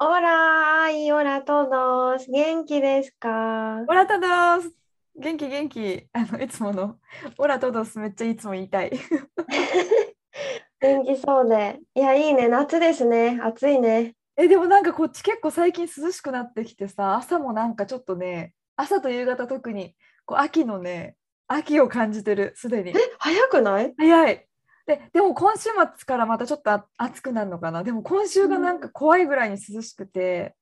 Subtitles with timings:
[0.00, 3.82] オラーイオラトドス元気ですか？
[3.88, 4.72] オラトドス
[5.20, 6.06] 元気元気。
[6.12, 6.98] あのいつもの。
[7.36, 8.92] オラトドスめっちゃいつも言いたい。
[10.80, 12.46] 元気そうでいやいいね。
[12.46, 13.40] 夏ですね。
[13.42, 14.14] 暑いね。
[14.36, 19.96] えでもなんかこっち結構最近涼しくなってきてさ朝もなんかちょっとね朝と夕方特に
[20.26, 21.16] こう秋のね
[21.48, 22.90] 秋を感じてるすでに。
[22.90, 23.94] え早くない？
[23.98, 24.47] 早い
[24.88, 30.56] ででも今週末からまたちょっとあ暑くなるのかなでも今週がなんか怖いぐらいに涼しくて、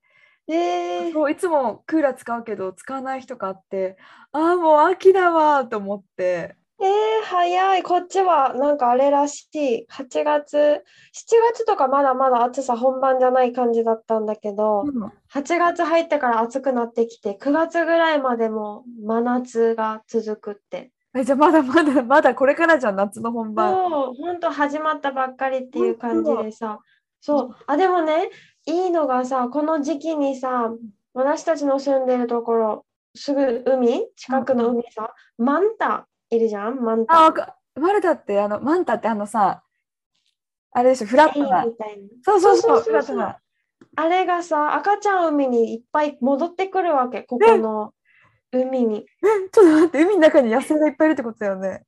[0.49, 3.97] えー、そういつもクーラー使うけど使わない日とかあって
[4.33, 6.89] ああもう秋だわと思ってえー、
[7.25, 7.83] 早い。
[7.83, 9.87] こっちはなんかあれらしい。
[9.91, 10.83] 8月、7
[11.55, 20.93] 月とかまだまだ暑さ本番じゃない感じだったんだけど、うん8月入ってから暑くなってきて、9月ぐらいまでも真夏が続くって。
[21.17, 23.73] えじゃあまだまだまだこれからじゃん夏の本番。
[23.73, 26.81] そう、本当始まったばっかりっていう感じでさ。
[27.21, 27.57] そう。
[27.67, 28.31] あ、でもね、
[28.67, 30.71] いいのがさ、この時期にさ、
[31.15, 37.23] 私たちの住んでるところ、すぐ海、近くの海さ、マンタいるじゃん、マンあタ。
[37.23, 39.63] わかマルタってあのマンタってあのさ
[40.73, 42.09] あれでしょフラットなみたいな。
[42.23, 43.39] そうそうそうそうそうそうフラットな
[43.97, 47.93] あれがさ、赤ちゃん海にいっぱい戻ってくるわけ、ここの
[48.53, 49.07] 海に。
[49.23, 51.83] えちょっと待って海の中に野生がいっぱいいるってことだよね。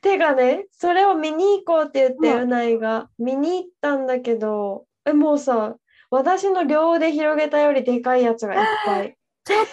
[0.00, 5.76] てかね、それを見に行こうって言って、うないが見に行ったんだけど、え、もうさ、
[6.10, 9.16] 私の両腕広げたよりでかいやつがいっぱい。
[9.44, 9.66] ちょっ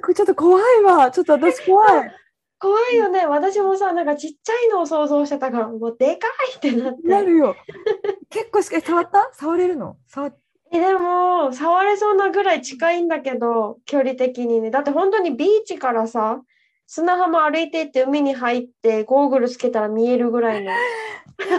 [0.00, 2.10] とちょっと怖いわちょっと私怖い。
[2.60, 7.06] 怖いよね、私もさ、なんかちっちゃいのを想像してたから、もうでかいってなって。
[7.06, 7.54] なるよ。
[8.30, 9.30] 結構しか触った？
[9.32, 9.96] 触れるの？
[10.06, 10.38] 触っ
[10.72, 14.70] え、でも、触れそうなぐらい近いんだけど、距離的にね。
[14.70, 16.42] だって本当にビーチからさ、
[16.86, 20.70] 砂浜歩いていって海に入ってゴーグルつけたら見えるぐらいの。
[20.70, 20.76] や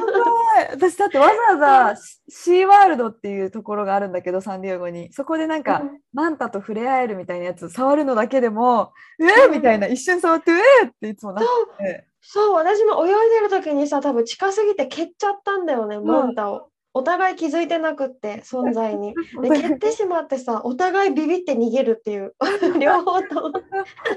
[0.02, 0.70] ばい。
[0.72, 5.14] 私だってわざわざシシーワールドっていうところがあるんだけどサンディエゴに。
[5.14, 6.02] そこでなんか、うん。
[6.14, 11.46] マンタと触れ合えるみたいなやつ触るのだけでもうえー、みたいな一瞬触ってうえーっていつもなっ
[11.78, 12.08] て。
[12.22, 16.70] そう、私も泳いでる時にさ、多分近すぎて蹴っちゃったんだよね、マンタを。
[16.94, 19.14] お互い気づいてなくって、存在に。
[19.42, 22.34] で、蹴ってしまってさ、お互いビビって逃げるっていう。
[22.80, 23.52] 両方とも。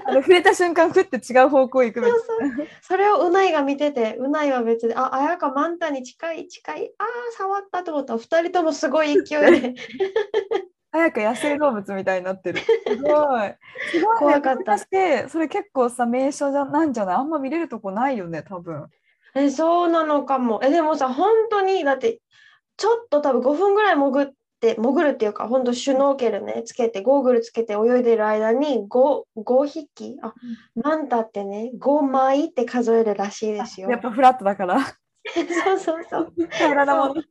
[0.06, 2.12] あの触れた瞬間ふって違う方向行くみたい
[2.58, 7.06] なそれをうないが見てて、うないは別で、あ、あやかマンタに近い近い、あー、
[7.36, 9.74] 触ったと思ったら、二人ともすごい勢いで。
[10.92, 12.58] 早く野生動物みたいになってる。
[12.60, 12.96] すごい。
[12.96, 13.54] すごい、ね。
[14.18, 17.16] 怖かったして、それ結構さ、名所じゃなんじゃない？
[17.16, 18.86] あんま見れるとこないよね、多分。
[19.34, 20.60] え、そうなのかも。
[20.62, 22.20] え、でもさ、本当に、だって、
[22.76, 30.34] ちょっと多分5分ぐらい潜って、潜るっていうか、本当シュノーケルね、つけて、ゴーグルつけて泳いでる間に5、5匹、あ、
[30.74, 33.96] マンタってね、5枚って数えるらしいですよや。
[33.96, 34.80] っぱフラットだから。
[35.64, 36.32] そうそうそう。
[36.50, 37.22] 体なもの。
[37.22, 37.28] ち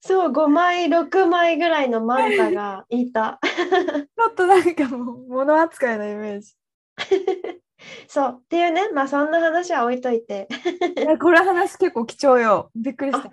[0.00, 3.40] そう、5枚、6枚ぐらいのマンタがいた。
[4.20, 6.54] ょっとなんかもう、物扱いのイメージ。
[8.08, 10.48] そう、っていうね、まあそんな話は置いといて。
[10.96, 12.70] えこれ話結構貴重よ。
[12.74, 13.30] びっくりした。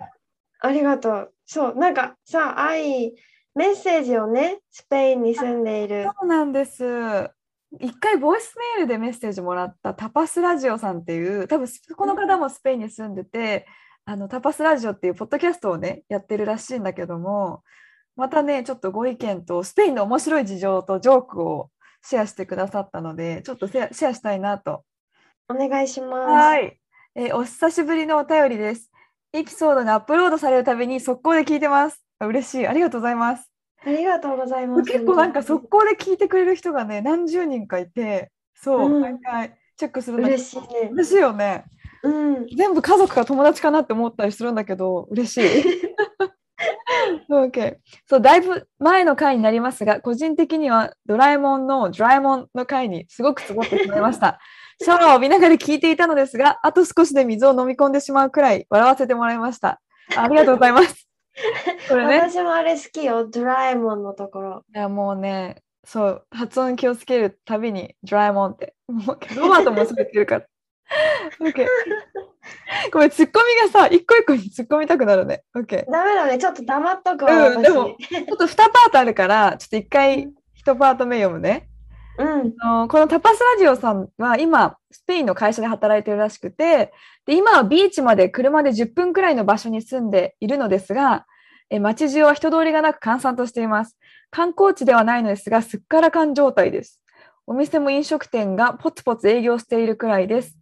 [0.62, 1.34] ありがとう。
[1.44, 3.14] そう、なんかさ、愛、
[3.54, 6.04] メッセージをね、スペインに住んでいる。
[6.04, 7.30] そうなんです。
[7.80, 13.66] 一回ボイスメールでメッセージもらったタパスラジオさんっていう多分この方もスペインに住んでて
[14.04, 17.62] あのタパスラジオっていうポッドキャストをねやってるらしいんだけども
[18.14, 21.70] またねちょっとご意見とスペインの面白い事情とジョークを
[22.02, 24.84] シェアしてくださったのでちょっとシェアシェアしたいなと。
[25.48, 26.30] お願いします。
[26.30, 26.78] はい、
[27.14, 28.91] えーお久しぶりのお便りです。
[29.34, 32.04] エピソードがアップロードされるたびに速攻で聞いてます。
[32.18, 32.66] あ嬉しい。
[32.66, 33.50] ありがとうございます。
[33.82, 34.92] ありがとうございます。
[34.92, 40.90] 結構なんか速攻で聞いてくれる人がね何十人かいてそう、うん毎回チェックする嬉しいね。
[40.92, 41.64] 嬉しいよね
[42.02, 42.46] うん。
[42.54, 45.94] 全部家族か友達かなって思ったりするんだけど嬉しい
[47.30, 47.76] OK
[48.06, 54.38] そうだいぶ前の回になりますが個人的にはドラえもんのドラえもんの回にすごくつぼってしまいました
[54.82, 59.80] シャワーを見ながら聞いていたのですがあと少しで水を飲み込んでしまうくらい笑わせてもらいました
[60.16, 61.08] ありがとうございます
[61.88, 64.64] これね私もあれ好きよ、ドラえもんのところ。
[64.74, 68.74] いやもうね、そう、発音気をつけるたびにドラえもんって。
[68.88, 70.46] もうロバートもそう言ってるから。
[71.40, 71.66] OK
[72.92, 75.42] ごめん、ツッコミがさ、一個一個に突っ込みたくなるね。
[75.56, 75.90] OK。
[75.90, 76.38] ダメだね。
[76.38, 80.28] ちょっと黙っとくわ、うん、でも、ちょっと2パートあるから、ちょっと一回
[80.64, 81.68] 1パート目読むね。
[82.18, 82.52] うん。
[82.88, 86.92] このタパスラジオさんは今、スペインの会社で働いてるらしくて、
[87.26, 91.26] で今はビーチまで車で10分くらいの場所に住んでいるのですが、
[91.70, 93.96] え街中は人通りがなく閑散としています。
[94.30, 97.00] 観光地ではないのですが、すっからかん状態です。
[97.46, 100.58] お店も飲食店がポツポツ営業しているくらいです。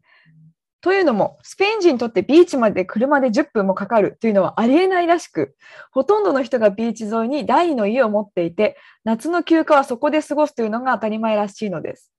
[0.81, 5.55] というのも、スペイン人にとってビーチまで車で10分もかかるというのはありえないらしく、
[5.93, 12.13] ほとんどの人がビーチ沿いに第二の家を持っていて、夏の休暇はそこで過ごすというのが当たり前らしいのです。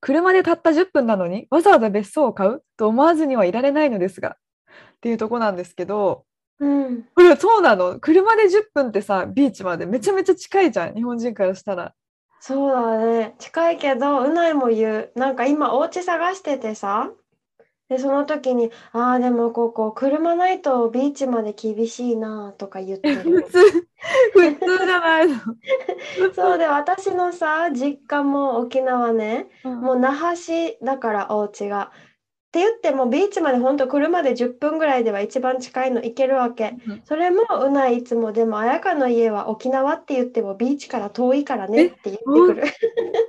[0.00, 4.36] 車でたった10分なのにわざわざ別荘を買うと思わずにはいられないのですが。
[4.96, 6.24] っていうとこなんですけど、
[6.60, 7.04] うん。
[7.14, 11.94] これそうなの車で10分ってさ、ビーチまでめちゃめちゃ近いじゃん、日本人からしたら。
[12.40, 13.34] そうだね。
[13.38, 15.12] 近いけど、うないも言う。
[15.14, 17.10] なんか今、お家探しててさ。
[17.88, 23.44] で、その時に、ああ、でもここ、車ないとビーチまで厳しいなとか言って普る。
[23.52, 23.58] 通、
[24.32, 25.36] 普通じゃないの。
[26.34, 31.92] そうで、私のさ、実家も沖縄ね、うんもう那覇市だからお家が。
[32.48, 36.76] って言ってもビーチまでほんと車で10分ぐらいでは一番近いの行けるわけ。
[36.86, 37.02] うん。
[37.04, 42.62] それもうないいつもでも綾香の家は沖縄って言ってもビーチから遠いからねって言ってくる。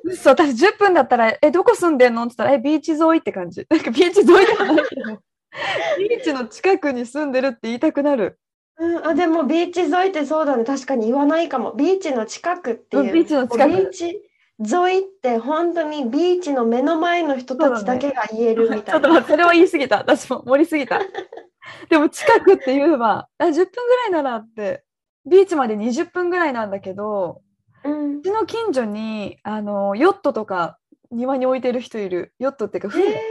[0.06, 0.30] 嘘。
[0.32, 2.24] 私10分だったら、え、どこ住んでんの？
[2.24, 3.66] って言ったら、え、ビーチ沿いって感じ。
[3.70, 5.02] なんかビーチ沿いではないけど、
[6.00, 8.40] ビーチの近くに住んでるって言いたくなる。
[8.78, 10.64] うん、あでもビーチ沿いってそうだね。
[10.64, 11.74] 確かに言わないかも。
[11.74, 13.70] ビーチの近くっていう、うんビーチの近く。
[13.70, 14.29] ビーチ
[14.60, 19.98] 沿いって本当にビーチの目の前の人たちだけが言えるみたいな、ちょっと待って、それは言い過ぎた。
[19.98, 21.00] 私も盛りすぎた。
[21.90, 24.84] でも近くって言えば、あ10分ぐらいならって、
[25.26, 27.42] ビーチまで20分ぐらいなんだけど、
[27.84, 30.78] うんうちの近所にあのヨットとか
[31.12, 32.34] 庭に置いてる人いる。
[32.38, 33.06] ヨットっていうか船。
[33.12, 33.22] へ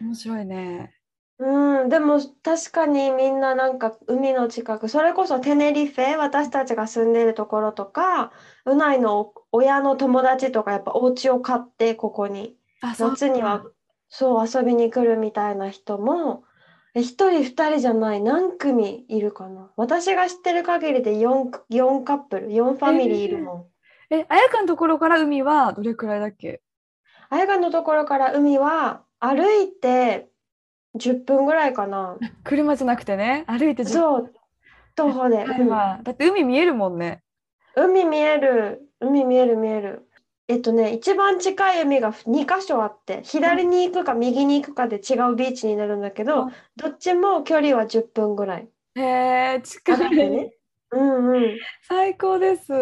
[0.00, 0.95] 面白いね。
[1.38, 8.32] ーうん、でも確かにみんななんか海の近くそれこそテネリフェ私たちが住んでるところとか
[8.64, 12.56] うないの親の友達とかやっぱお家を買ってここに。
[12.98, 13.64] 夏には
[14.08, 16.44] そう遊びに来るみたいな人も
[16.94, 19.70] え一人二人じゃない何組いるかな。
[19.76, 24.14] 私が知ってる限りで 4, 4カップル4ファミリーいるもん。
[24.14, 26.62] え、あやかのところから海はどれくらいだっけ？
[27.28, 30.30] あやかのところから海は歩いて
[30.96, 32.16] 10分ぐらいかな。
[32.44, 34.34] 車じゃなくてね、歩いて10そう、
[34.94, 35.44] 徒歩で。
[35.44, 37.22] 分はだって海見えるもんね。
[37.76, 40.08] 海見える、海見える見える。
[40.48, 48.68] えっとね、一番近い海が2箇所あって、左に行くか右に行くかで違うビーチになるんだけどうん、どっちも距離は10分ぐらい。
[48.94, 49.02] へ
[49.56, 50.50] え、近いね。
[50.90, 51.58] うんうん。
[51.82, 52.72] 最高です。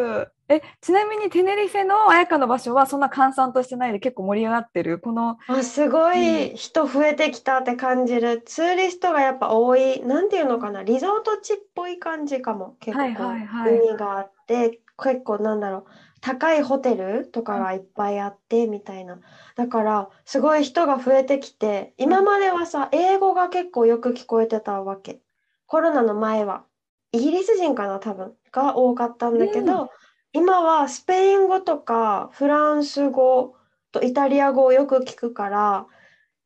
[0.48, 4.98] え、ちなみにテネリフェのあやかの場所はそんな閑散としてないで結構盛り上がってる？
[4.98, 8.42] この、あ、すごい人増えてきたって感じる。
[8.44, 10.02] ツーリストがやっぱ多い。
[10.02, 12.76] なんていうのかな、リゾート地っぽい感じかも。
[12.80, 15.84] 結構、はいはいはい海があって、結構なんだろう、
[16.20, 19.20] 高いホテルとかがいっぱいあってみたいな。
[19.56, 25.20] だから、すごい人が増えてきて、今まではさ、英語が結構よく聞こえてたわけ。
[25.66, 26.64] コロナの前は。
[27.12, 29.88] イギリス人かな、多分、が多かったんだけど、
[30.34, 33.54] 今はスペイン語とかフランス語
[33.92, 35.86] とイタリア語をよく聞くから、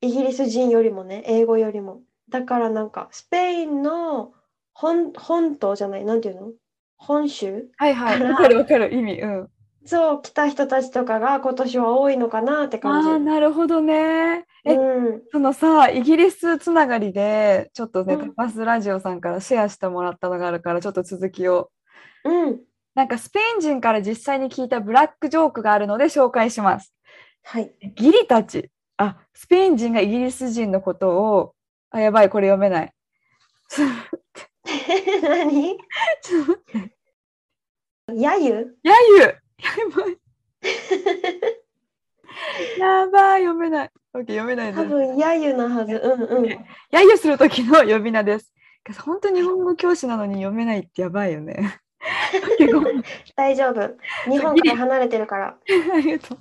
[0.02, 2.02] イギリス人よりもね、英語よりも。
[2.28, 4.34] だからなんか、スペインの
[4.74, 6.52] 本、本島じゃない、なんていうの？
[6.98, 7.70] 本州？
[7.78, 9.22] はいはい、わかるわかる意味。
[9.22, 9.48] うん。
[9.86, 13.08] そう、来た人たちとかが今年は多いのかなってあ感じ。
[13.08, 14.44] あ、なるほどね。
[14.66, 15.22] え、うん。
[15.32, 21.70] そのさ、イギリスつながりで、ちょっとね、うんタパスラジオさんからシェアしてもらったのがあるから、ちょっと続きを。
[22.24, 22.60] うん。
[22.98, 26.92] なんかスペイン人から実際に聞いたブラックジョークがあるので紹介します。
[27.44, 27.72] はい。
[27.94, 28.72] ギリたち。
[28.96, 31.54] あ、スペイン人がイギリス人のことを、
[31.90, 32.92] あ、やばい、これ読めない。
[33.70, 33.88] ちょっ
[35.22, 35.76] 何？
[35.76, 35.84] と
[36.40, 39.36] 待ってやゆやゆや
[39.94, 40.18] ばい。
[42.80, 43.90] やばい、読めない。
[44.14, 44.74] オッケー、読めない。
[44.74, 45.94] 多分やゆなはず。
[45.94, 46.48] うんうん。
[46.48, 46.58] や
[47.02, 48.52] ゆするときの呼び名です。
[49.04, 51.78] 本当日本語教師なのに読めないってやばいよね。
[53.36, 54.30] 大丈夫。
[54.30, 55.56] 日本から離れてるから。
[55.94, 56.38] ありがとう。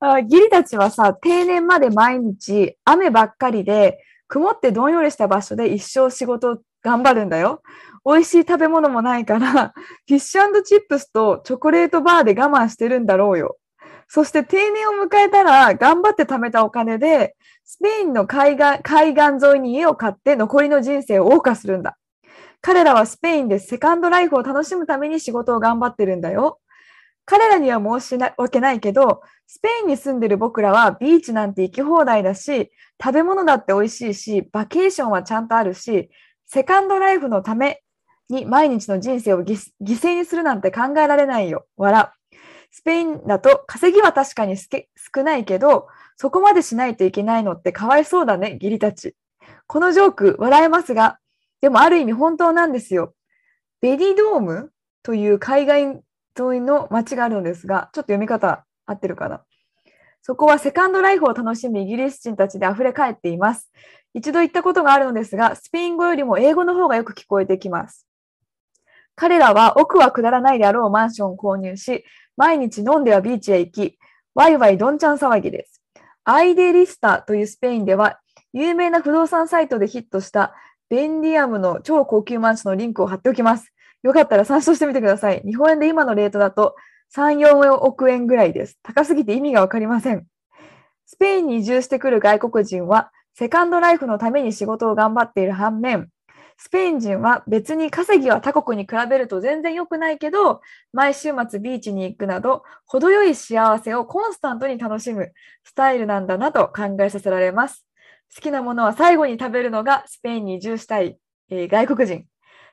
[0.00, 3.98] あギリたちはさ、定年まで毎日雨ばっかりで、
[4.28, 7.62] 曇ってどんよりした場所で一生仕事頑張るんだよ。
[8.04, 9.74] 美味しい食べ物もないから、
[10.08, 13.58] フィッシュチップスとチョコレートバーで我慢してるんだろうよ。
[14.08, 21.96] そして定年を迎えたら、頑張って貯めたお金で、スペインの海岸海岸沿いに家を買って残りの人生を謳歌するんだ。
[22.62, 26.60] 彼らはスペインでセカンドライフを楽しむために仕事を頑張ってるんだよ。
[27.24, 36.10] 彼らには申し訳ないけど、スペインに住んでる僕らはビーチなんて行き放題だし、食べ物だって美味しいし、バケーションはちゃんとあるし、
[36.46, 37.82] セカンドライフのため
[38.28, 41.66] に毎日の人生を犠牲にするなんて考えられないよ。
[41.76, 42.10] 笑。
[42.72, 44.68] スペインだと稼ぎは確かに少
[45.22, 45.86] ないけど、
[46.16, 49.14] そこまでしないといけないのってかわいそうだね、義理たち。
[49.68, 51.19] このジョーク、笑えますが、
[51.60, 53.14] でもある意味本当なんですよ。
[53.80, 56.00] ベディドームという海外沿
[56.56, 59.44] いの街があるのですが、ちょっと読み方合ってるかな。
[60.22, 63.70] そこはセカンドライフを楽しむイギリス人たちで溢れ返っています。
[64.12, 68.06] 一度行ったことがあるのですが、スペイン語よりも英語の方がよく聞こえてきます。
[69.14, 72.04] 彼らは奥は下らないであろうマンションを購入し、
[72.36, 73.98] 毎日飲んではビーチへ行き、
[74.34, 75.82] ワイワイどんちゃん騒ぎです。
[76.24, 78.20] アイデリスタというスペインでは、
[78.52, 80.54] 有名な不動産サイトでヒットした
[80.90, 83.72] ベンディアムの超高級マンションのリンクを貼っておきます。
[84.02, 85.40] よかったら参照してみてください。
[85.44, 86.74] 日本円で今のレートだと
[87.14, 88.76] 3、4億円ぐらいです。
[88.82, 90.26] 高すぎて意味がわかりません。
[91.06, 96.08] スペインに移住してくる外国人は、セカンドライフのために仕事を頑張っている反面、
[96.62, 100.60] スペイン人は別に稼ぎは他国に比べると全然良くないけど、
[100.92, 105.32] 毎週末ビーチに行くなど、程よい幸せをコンスタントに楽しむ
[105.64, 107.86] スタイルなんだなと考えさせられます。
[108.34, 111.18] 好きなものは最後に食べるのがスペインに移住したい、
[111.50, 112.24] えー外国人。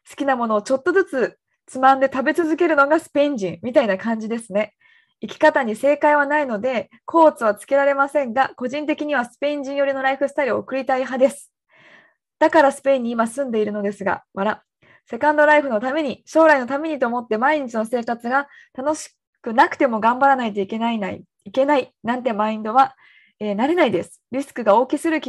[0.09, 4.73] 好きなものをちょっとずつつまんで食べ続けるのがスペイン人みたいな感じですね。
[5.19, 11.51] 生き方に正解はないので、コーツはつけられませんが、個人的にはスペイン人寄りのライフスタイルを送りたい派です。
[12.39, 14.61] だからスペインに今住んでいるのですが、笑。
[15.09, 19.09] セカンドライフのために、将来のためにと思って毎日の生活が楽し
[19.41, 22.95] くなくても頑張らないといけないない、いけないなんてマインドは、
[23.39, 24.21] えー慣れないです。
[24.31, 25.19] リスクが大きする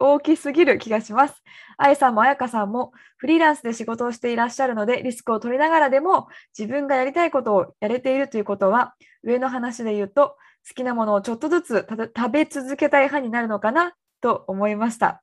[0.00, 1.42] 大きすぎる気がします。
[1.76, 10.36] あやさんもあやかさんもフリーランスで仕事をしていらっしゃるので、リスクを取りながらでも自分がやりたいことをやれているということは、上の話で言うと、
[10.68, 15.22] 好きなものをちょっとずつ食べ続けたい派になるのかなと思いました。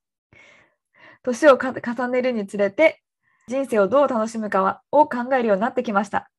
[1.24, 3.02] 年を重ねるにつれて、
[3.48, 6.30] 人生をどう楽しむかはを考えるようになってきました。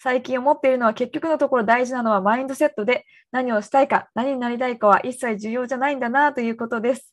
[0.00, 7.12] 最近思っているのは結局のところ大事なのはマインドセットで何をしたいか、何になりたいかは一切重要じゃないんだなということです。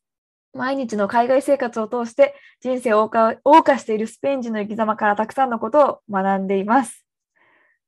[0.56, 7.06] 毎日の海外生活を通して人生を謳歌しているスペイン人の生き様からたくさんのことを学んでいます。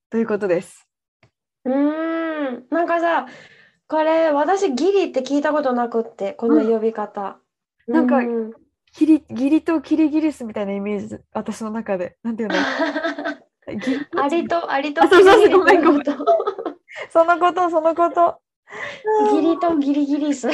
[0.10, 0.86] ということです。
[1.64, 3.26] うーん、なんかさ、
[3.88, 7.40] これ私ギリって聞いたことなくって、この呼び方。
[7.88, 8.54] なんかう
[8.92, 12.18] キリギリとキリギリスみたいなイメージ、私の中で。
[12.22, 12.56] なんていうの
[13.80, 16.12] ギリアリとアリとあそうそうごめんごめんと
[17.12, 18.42] そのこと、そのこと。
[19.32, 20.50] ギリとギリギリス。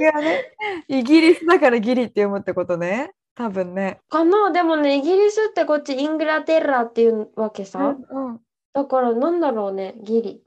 [0.00, 0.52] 違うね。
[0.88, 3.12] イギリスだからギリって読むってことね。
[3.34, 4.00] 多分ね。
[4.08, 4.50] かな？
[4.52, 7.96] でもね、イギリスってこっちイングラテラっていうわけさ。
[8.10, 8.40] うんうん。
[8.72, 10.42] だからなんだろうね、ギリ。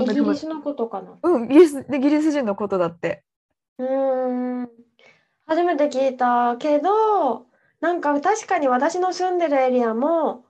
[0.00, 1.18] イギリスのことかな。
[1.22, 3.24] うん、イギリス、イギリス人のことだって。
[3.78, 4.70] うーん。
[5.46, 7.46] 初めて聞いたけど、
[7.80, 10.44] なんか確かに私の住んでるエリアも、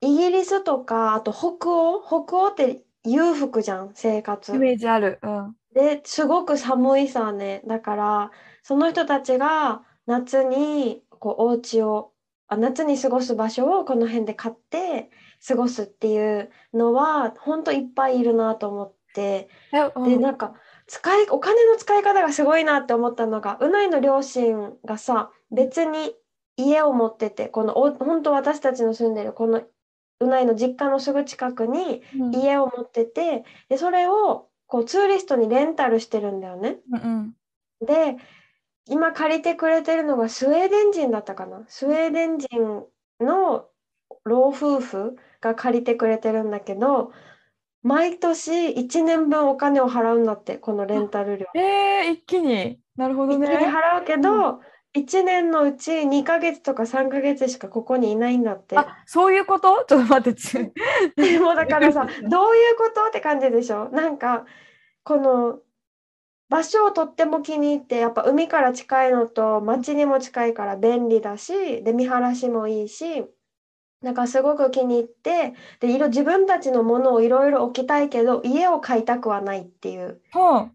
[0.00, 4.54] イギリスとか、あと北欧、北欧って裕福じゃん、生活。
[4.54, 5.18] イメージある。
[5.22, 5.56] うん。
[5.74, 7.60] で、すごく寒いさね。
[7.66, 8.30] だから、
[8.62, 12.12] その人たちが夏にこうお家を、
[12.46, 15.10] あ、夏に過ごす場所をこの辺で買って
[15.46, 19.48] 過ごすっていうのは、ほんといっぱいいるなと思って。
[20.04, 20.20] で、ん。
[20.20, 20.54] なんか、
[20.86, 26.14] 使い、お金の使い方がすごいなって思ったのが、うないの両親がさ、別に
[26.56, 29.62] 家を持ってて、このお、本当私たちの住んでるこの
[30.20, 36.78] うないの実家のすぐ近くにうん家を持ってて、で、それをこうツーリストにレンタルしてるんだよね。
[36.92, 37.36] うん
[37.80, 38.16] で、
[38.86, 41.62] 今借りてくれてるのがスウェーデン人だったかな。
[41.68, 42.88] スウェーデン人
[43.20, 43.68] の
[44.24, 47.12] 老夫婦が借りてくれてるんだけど、
[47.84, 51.46] 毎年1年分お金を払うんだって、このレンタル料。
[51.54, 51.60] うん。
[51.60, 52.80] えー、一気に。
[52.96, 53.56] なるほど一気にね。
[53.68, 54.60] 払うけど、
[54.96, 58.78] 1年のうち2ヶ月とか3ヶ月しかここにいないんだって。
[58.78, 59.84] あ、そういうこと？
[59.88, 60.40] ちょっと待って。
[60.40, 60.52] つ
[61.16, 63.06] でもだからさ、 どういうこと？
[63.08, 63.88] って感じでしょ？
[63.90, 64.46] なんか、
[65.04, 65.60] この
[66.48, 73.24] 場所をとっても気に入って、やっぱ海から近いのと街にも近いから便利だし、で、見晴らしもいいし、
[74.02, 80.20] なんかすごく気に入って、で、いろ、自分たちのものをいろいろ置きたいけど、家を買いたくはないっていう。
[80.32, 80.70] は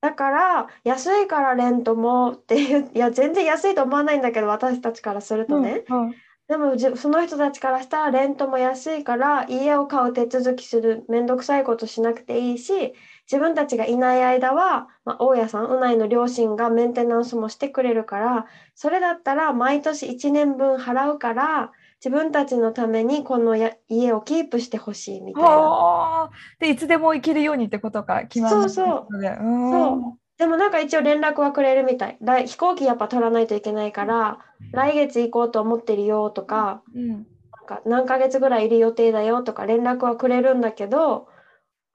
[0.00, 5.46] だから、安いからレントもっていう、いや、全然安いと思わないんだけど、私たちからするあ。
[5.46, 5.84] とね。
[5.88, 6.14] うん。
[6.48, 12.94] でもじその人たちからしたらレントも安いから家を買う手続きするめんどくさいことしなくていいし
[13.30, 21.72] 自分たちがいない間は、まあ、大家さんうないの両親がメンテナンスもしてくれるからそれだったら毎年1年分払うから
[22.04, 25.48] 自分たちのためにこのや家をキープしてほしいみたいな。
[25.48, 26.30] はあ。
[26.60, 32.18] で、いつでも行けるようにってことか、決まそうそうそうでもなんか一応連絡はくれるみたい。
[32.20, 34.38] 来飛行機やっぱ取らないといけないから、
[34.72, 37.08] 来月行こうと思ってるよとか、うん。
[37.08, 37.24] なん
[37.66, 41.28] か何ヶ月ぐらいいる予定だよとか連絡はくれるんだけど、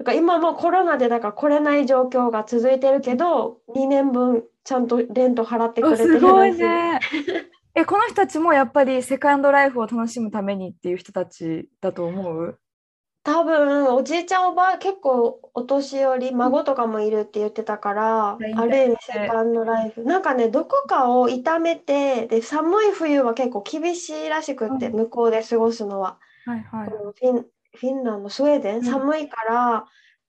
[0.01, 6.99] なんか今もうコロナでだから来れない状況が続いてるけど、2年分ちゃんとレント払ってくあれてるすごいね。
[7.75, 12.57] え、この人たちもやっぱりセカンドライフを楽しむためにっていう人たちだと思う？
[13.23, 20.03] 多分おじいちゃんおばあ結構お年寄り孫とかもいるって言ってたから、うんある意味セカンドライフ。
[20.03, 24.95] なんかねどこかを痛めてで寒い冬は結構厳しいらしくって、うん。
[24.95, 26.17] 向こうで過ごすのは、
[26.47, 26.89] はいはい。
[26.89, 29.85] フィンフィンランドスウェーデンん寒いから、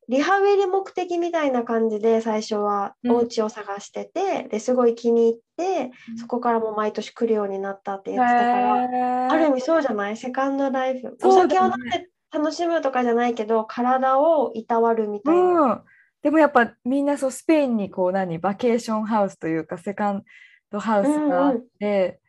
[0.09, 9.33] リハビリ目的みたいな感じで最初はうんお家を探してて、ですごい気に入ってうんそこからもう毎年来るようになったって言ってたから。
[9.33, 10.17] ある意味そうじゃない？
[10.17, 11.17] セカンドライフ。
[11.23, 15.41] お酒を飲んで楽しむとかじゃないけど、体をいたわるみたいな。
[15.43, 15.83] うん。
[16.23, 18.39] でもやっぱみんなそうスペインにこう何？
[18.39, 20.25] バケーションハウスというかセカン
[20.71, 22.21] ドハウスがあって、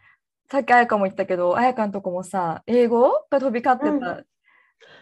[0.51, 4.23] さっき彩香も言ったけど彩香のとこもさ英語が飛び交ってた。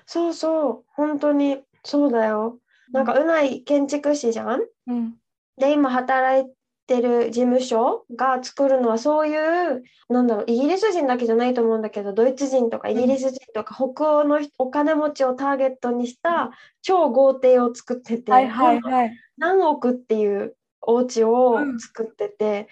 [0.05, 1.63] そうそう、本当に。
[1.83, 2.59] そうだよ。
[2.91, 4.61] なんか、うない建築士じゃん？
[4.87, 5.15] うん。
[5.57, 6.51] で、今働い
[6.87, 19.11] てる事務所が作るのはそういう、なんだろう、イギリス人だけじゃないと思うんだけど、ドイツ人とかイギリス人とか北欧の人お金持ちをターゲットにした超豪邸を作ってて、はいはいはい。
[19.37, 22.67] 何億っていうお家を作ってて、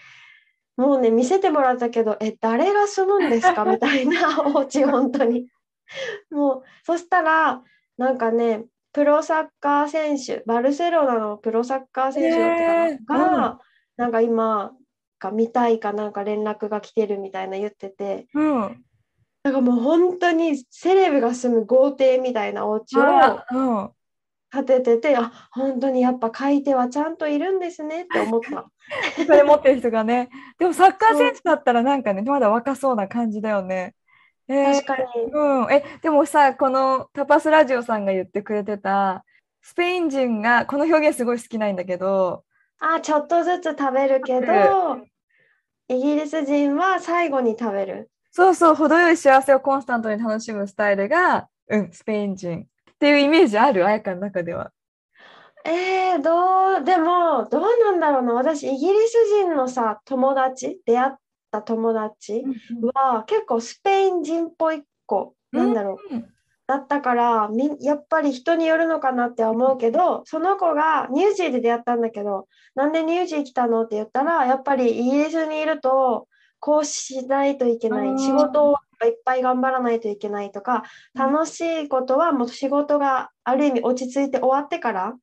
[0.76, 3.64] もうね見せてもらったけどえ誰が住むんですか？
[3.66, 5.48] みたいなお家本当に
[6.32, 7.64] もうそしたら
[7.98, 13.26] なんかねプロサッカー選手バルセロナのプロサッカー選手だったかな？
[13.28, 13.60] へーが、
[13.98, 14.72] なんか今
[15.20, 18.84] が見たいかなんか連絡が来てるみたいな言っててうん。
[19.44, 23.94] なんかもう本当にセレブが住む豪邸みたいなお家を。
[24.52, 28.66] 建てててあ本当にやっぱ買い手はちゃんといるんですねって思った。
[29.24, 30.30] それ持ってる人がね。
[30.58, 33.94] でもサッカー選手だったらなんかね、まだ若そうな感じだよね。
[34.50, 35.04] えー確かに。
[35.32, 39.24] うん、えでもさこのタパスラジオさんが言ってくれてた
[39.62, 42.44] スペイン人がこの表現すごい好きなんだけど
[42.80, 44.98] あ、ちょっとずつ食べるけど、
[45.90, 48.10] イギリス人は最後に食べる。
[48.32, 52.66] そうそう程よい幸せをコンスタントに楽しむスタイルが、うん、スペイン人っ
[53.00, 53.86] ていうイメージある？
[53.86, 54.72] 彩香の中では。
[55.66, 58.34] えー、どう、でも、どうなんだろうな。
[58.34, 61.12] 私、イギリス人のさ、友達、出会っ
[61.52, 62.44] た友達
[62.94, 66.16] は結構スペイン人っぽい子、なんだろう。
[66.16, 66.26] うん
[66.70, 76.28] だったからみやっぱり人によるのかなって思うけどその子がニュージーで出会ったんだけどなんでニュージー来たのって言ったらやっぱりイギリスにいると
[76.60, 80.84] こうしないといけない仕事をいっぱい頑張らないといけないとか
[81.16, 85.14] 楽しいことはもう仕事がある意味落ち着いて終わってから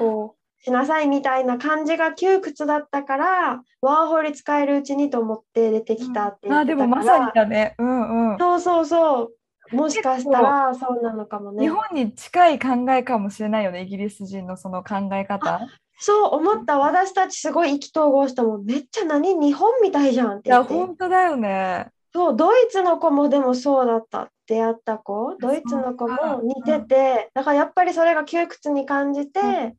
[0.00, 7.74] こうしなさいみたいな感じが窮屈だったからワーホリ使えるうちにと思って出てきたって言あってたかでもまさにらだね。
[7.78, 8.38] うんうん。
[8.38, 9.30] そうそうそ
[9.72, 11.62] うもしかしたらそうなのかもね。
[11.62, 15.60] 日本に近い考えかもしれないよねイギリス人のその考え方。
[16.00, 21.88] そう思った私たちすごい意気投合したもんめっちゃ何日本みたいじゃんっていや言って本当だよね。
[22.12, 29.76] そうドイツの子もでもそうだった出会った子ドイツの子も似ててだからやっぱりそれが窮屈に感じてう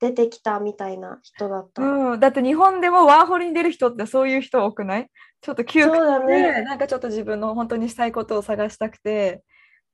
[0.00, 5.10] 出てきたみたいな人だった、うん、だって日本でもワーホリに出る人ってそういう人多くない？
[5.40, 9.42] ちょっと窮屈で、ね、なんかちょっと自分の本当にしたいことを探したくて、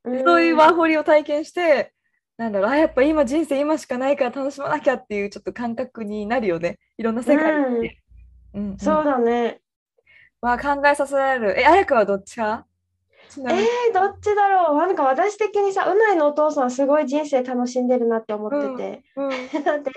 [0.05, 0.25] うん。
[0.25, 1.93] そういうワーホリを体験して、
[2.37, 6.79] なんだろう、あ、やっぱ今人生今しかないから楽しまなきゃっていうちょっと感覚になるよね。
[6.97, 7.91] いろんな世界に。
[8.55, 8.71] うん。
[8.71, 9.61] うんそうだね。
[10.41, 11.61] まあ考えさせられる。
[11.61, 12.67] え、綾香はどっちか
[13.41, 14.77] えー、どっちだろう。
[14.77, 19.29] なんか私的にさうないのお父さんすごい人生楽しんでるなって思ってて、うん、
[19.65, 19.93] だって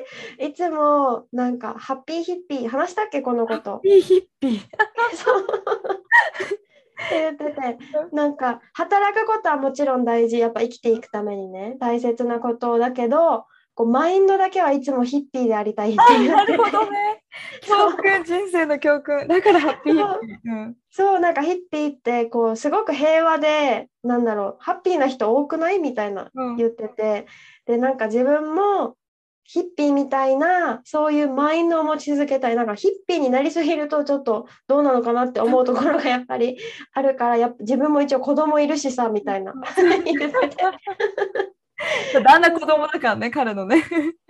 [0.46, 2.68] いつもなんかハッピーヒッピー。
[2.68, 3.22] 話したっけ？
[3.22, 3.82] このこと。
[3.84, 4.60] いいヒッピー。
[5.16, 5.46] そう。
[7.06, 7.78] って言ってて。
[8.14, 10.40] なんか働くことはもちろん大事。
[10.40, 11.76] やっぱ生きていくためにね。
[11.80, 17.24] 大切なことだけどこうマインドだけはいつもヒッピーでありたいってあ言ってなるほどね。
[17.62, 19.28] 教訓、人生の教訓。
[19.28, 20.38] だからハッピーヒッピー。
[20.46, 20.76] うん。
[20.90, 26.56] そうなんかヒッピーってこうすごく平和でなんだろうハッピーな人多くないみたいなうん。
[26.56, 27.28] 言ってて。
[27.66, 28.96] でなんか自分も
[29.44, 32.56] ヒッピーみたいなそういうマインドを持ち続けたい。
[32.56, 36.58] なんかヒッピーになりすぎるとちょっとどうなのかなって思うところがやっぱり
[36.94, 39.54] あるからやっぱ自分も一応子供いるしさみたいな。
[40.06, 41.55] 言ってて
[42.24, 43.84] 旦那子供だからね、彼のね。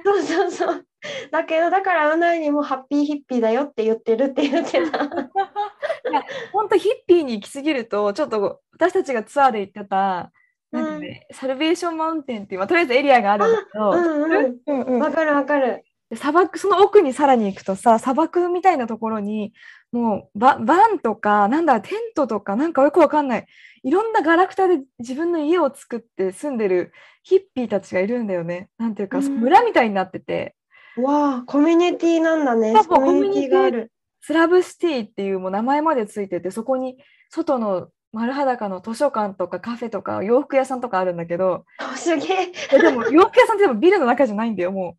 [0.03, 0.85] そうそうそう。
[1.31, 4.99] だけどだからうないにもハッピーヒッピーだよって言ってるって言ってた。
[6.51, 10.31] 本当ヒッピーに行き過ぎるとちょっと私たちがツアーで行ってた、
[10.71, 14.61] なんかね、サルベーションマウンテンっていう、まあ、とりあえずエリアがあるんだけど、うんうん。
[14.65, 14.99] うんうん。
[14.99, 15.83] わかるわかる。
[16.09, 19.53] で砂漠その奥にさらに行くとさ砂漠みたいなところに
[19.91, 23.45] もうババンとかなんだテントとかなんかよくわかんない
[23.85, 26.91] いろんなガラクタで自分の家を作って住んでる
[27.23, 30.55] ヒッピーたちがいるんだよねなんていうか、うん村みたいになってて
[30.97, 32.73] わあ、コミュニティなんだね。
[32.87, 33.91] コミュニティがある。
[34.21, 36.97] スラブシティっていうもう名前までついててそこに
[37.29, 42.51] 外の丸裸の図書館とかカフェとか洋服屋さんとかあるんだけどすげえ。
[42.73, 44.97] えでも洋服屋さんってでもビルの中じゃないんだよも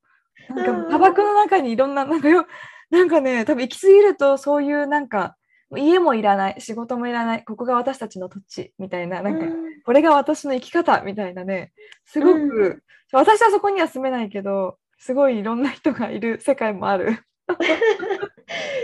[0.51, 2.47] うなんか砂漠の中にいろんななんかよ
[2.91, 5.37] なんかね多分行き過ぎるとそういうなんか
[5.75, 9.47] 家もいらない仕事もいらないここが私たちの土地みたいななんか、
[9.85, 11.73] これが私の生き方みたいなね
[12.05, 12.83] すごく、うん。
[13.13, 17.19] 私はそこには住めないけどすごいいろんな人がいる世界もある。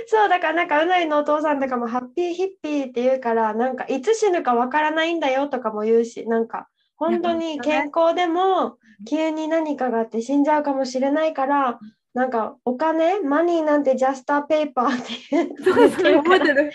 [0.06, 8.76] そうだからなんかうないのお父さんとかもハッピーヒッピーって言うからなんかいつ死ぬかわからないんだよとかも言うしなんか本当に健康でも
[9.08, 11.80] 急に何かがあって死んじゃうかもしれないから
[12.14, 16.72] なんかお金マニーなんてジャスターペーパーって言って覚えてる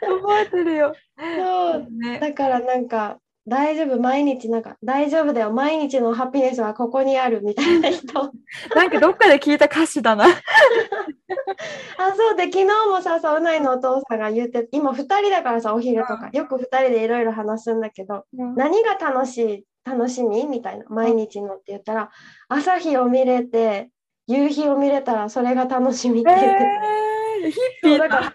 [0.00, 0.94] 覚えてるよ。
[1.16, 1.86] そう。
[1.90, 5.50] ね、だからなんか大丈夫毎日なんか大丈夫だよ。
[5.52, 8.32] 毎日のハピネスはここにあるみたいな人。
[8.76, 10.26] なんかどっかで聞いた歌詞だな。
[11.98, 16.28] あそうで昨日もさそうないのお父さんが言って今2人だからさお昼とか。
[16.32, 20.46] よく2人でいろいろ話すんだけど何が楽しい楽しみ？
[20.46, 20.84] みたいな。
[20.88, 22.10] 毎日のって言ったら
[22.48, 23.90] 朝日を見れて
[24.30, 26.54] 夕日を見れたらそれが楽しみって言ってて、
[27.44, 28.34] えー、ヒッピーだそうだから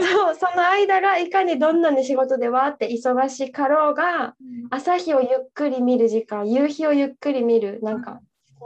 [0.00, 4.34] そうその間がいかにどんなに仕事でわーって忙しかろうが
[4.70, 8.20] 朝日をゆっくり見る時間夕日をゆっくり見るなんか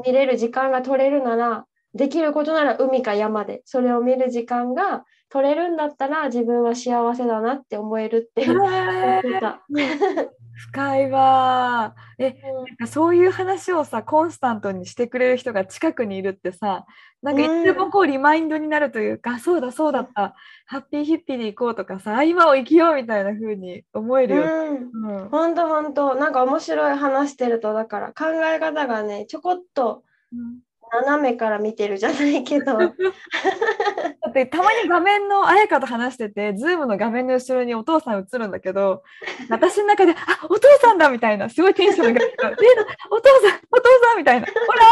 [0.07, 9.63] 見れる時間が取れるならできることなら海か山でそれを見る時間が取れるんだったら自分は幸せだなって思えるって言ってた。
[10.61, 16.87] 深いわーえなんかそういう話をさコンスタントにしてくれる人が近くにいるってさ
[17.23, 20.35] なんかいつでもこうリマインドになるというか、そうだそうだった。
[20.65, 25.19] ハッピーヒッピーで行こうとかさ今を生きようみたいな風に思えるよ、うん。
[25.19, 25.29] うん。
[25.29, 30.03] 本当本当なんか面白い話してるとだから考え方がねちょこっと
[30.93, 32.79] 斜めから見てるじゃないけど
[34.23, 39.03] だってたまに画面の彩香と話してて、ズームの画面の後ろにお父さん映るんだけど、
[39.49, 40.17] 私の中で、あ
[40.49, 42.69] お父さんだみたいな、すごいテンションが上がって、え
[43.11, 44.83] お父さん、お父さんみたいな、オラ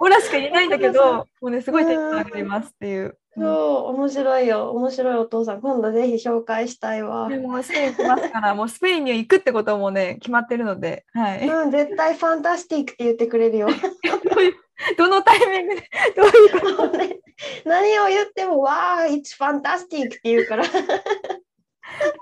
[0.00, 3.16] オラしか言えないんだけど、もうね、すごいテンション上がりますっていう。
[3.40, 7.28] そう面白いよ面白いお父さん今度ぜひ紹介したいわ。
[7.28, 11.46] でもスペイン来ますから、もうスペインに行くってこともね、決まってるので、はい。
[11.46, 13.68] うん、絶対ファンタスティックって言ってくれるよ。
[14.34, 14.54] どういう
[14.96, 15.82] どのタイミングで、
[16.16, 16.98] どういうこと？
[16.98, 17.18] ね
[17.64, 20.64] 何を言っても、わー、it's fantastic って言うから。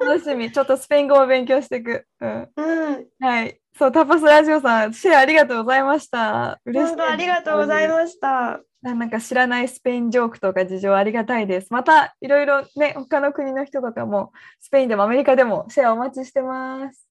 [0.01, 0.53] 楽しみ。
[0.53, 2.07] ちょっとスペイン語を勉強していく。
[2.21, 2.49] うん。
[2.57, 3.61] うん、はい。
[3.77, 6.61] そう、タパスラジオさん、シェアありがとうございました。
[6.65, 6.97] 嬉しい。
[6.97, 8.61] 本当ありがとうございました。
[8.83, 11.73] なんか知らないスペインジョークとか事情ありがたいです。
[11.73, 17.09] またいろいろね、他の国の人とかも、スペインでもアメリカでもシェアお待ちしてます。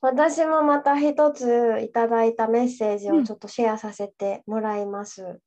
[0.00, 5.38] 私もまた一ついただいたメッセージをちょっとシェアさせてもらいます。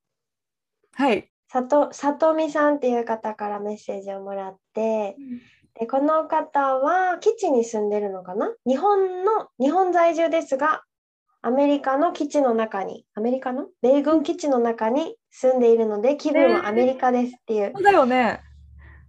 [0.94, 1.30] はい。
[1.56, 5.16] さとさとみさんっていう方からメッセージをもらって、
[5.80, 8.52] でこの方は基地に住んでるのかな？
[8.68, 10.84] 日本の日本在住ですが
[11.42, 13.68] アメリカの基地の中にアメリカの？
[13.82, 18.42] 米軍基地の中に住んでいるので気分はアメリカですっていう、そうだよね。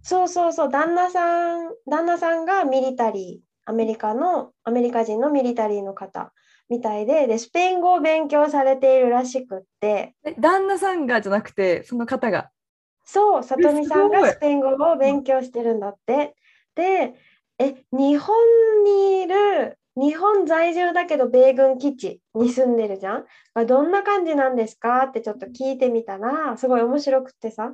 [0.01, 0.71] そうそうそう。
[0.71, 6.31] 旦那さん旦那さんがミリタリーアメリカのアメリカ人のミリタリーの方
[6.69, 12.49] みたいででスペイン語を勉強されているらしくってえ旦那さんがじゃなくて、その方が？
[13.05, 16.35] そう、さとみさんがスペイン語を勉強してるんだって。
[16.75, 17.13] で、
[17.57, 18.35] え、日本
[18.83, 23.25] にいる、日本在住だけど米軍基地に住んでるじゃん？
[23.53, 27.73] あどんな感じなんですかってちょっと聞いてみたら、すごい面白くってさ、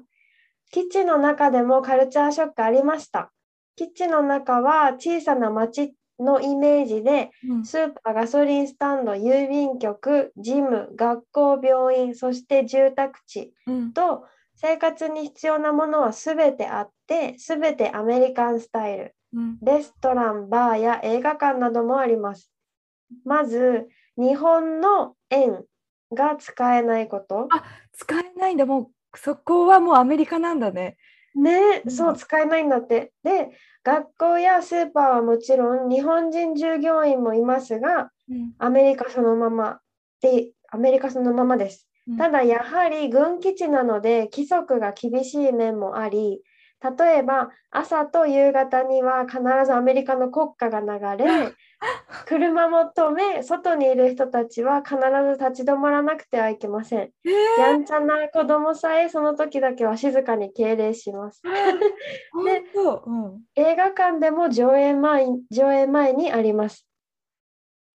[0.72, 3.32] 基地の中でもカルチャーショックありました。
[3.76, 13.54] 基地の中は小さな町のイメージで、うんスーパー、ガソリンスタンド、郵便局、ジム、学校、病院、そして住宅地。
[13.68, 22.52] うんと生活に必要なものは全てあって全てアメリカンスタイルうんレストランバーや映画館などもあります
[23.26, 25.66] まず日本の円
[26.14, 27.50] が使えないこと
[27.94, 28.66] 使えないんだ。
[28.66, 30.98] もう、そこはもうアメリカなんだね。
[31.36, 31.92] ねうん。
[31.92, 33.12] そう使えないんだって。
[33.24, 33.50] で
[33.84, 38.54] 学校やスーパーはもちろん日本人従業員もいますがうん。
[38.60, 39.80] アメリカそのまま
[40.22, 41.88] でアメリカそのままです。
[42.08, 42.18] うん。
[42.18, 46.42] ただやはり軍基地なので規則が厳しい面もあり
[46.98, 51.54] 例えば朝と夕方には必ずアメリカの国歌が流れ
[52.28, 57.00] 車も止め外にいる人たちは必ず立ち止まらなくてはいけません。
[57.26, 61.42] えやんちゃな子供さえその時だけは静かに敬礼します。
[62.32, 66.88] 本当、うん、映画館でも上映前上映前にあります。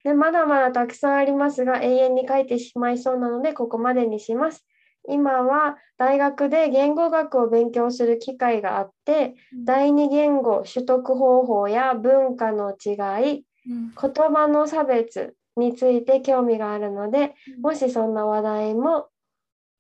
[0.05, 4.67] でまだまだたくさんありますが永遠に書いてしまいそうなのでここまでにします。
[5.09, 12.93] 今は大学で言語学を勉強する機会があって第二言語取得方法や文化の違
[13.37, 19.09] いうん言葉の差別について興味があるのでもしそんな話題も、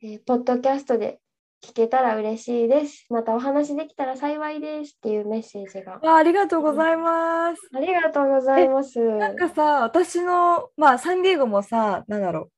[0.02, 1.20] えーポッドキャストで
[1.64, 3.06] 聞けたら嬉しいです。
[3.10, 5.98] またお話できたら幸いですっていうメッセージが。
[6.04, 7.68] あありがとうございます。
[7.74, 9.00] ありがとうございます。
[9.00, 12.50] なんかさ、私の、まあ、サンディエゴもさ、なんだろう、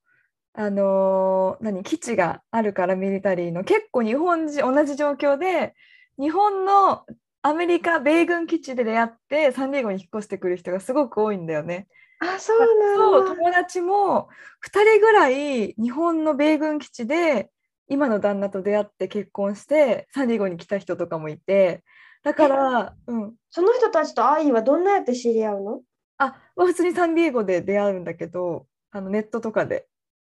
[0.53, 5.75] あのー何、基地があるから、ミリタリーの、結構日本人、同じ状況で、
[6.19, 7.07] 日本の
[7.43, 11.89] アメリカ米軍基地で出会って、サンディエゴに引っ越してくる人がすごく多いんだよね。
[12.21, 12.59] あ、そう
[12.97, 13.35] そう、な。
[13.35, 14.29] 友達も
[14.67, 17.51] 2人ぐらい日本の米軍基地で
[17.89, 21.83] 今の旦那と出会って結婚してサンディエゴに来た人とかもいて
[22.23, 25.81] だから、うん、その人たちと愛はどんなやって知り合うの？
[26.19, 29.87] あ普通にサンディエゴで出会うんだけどあのネットとかで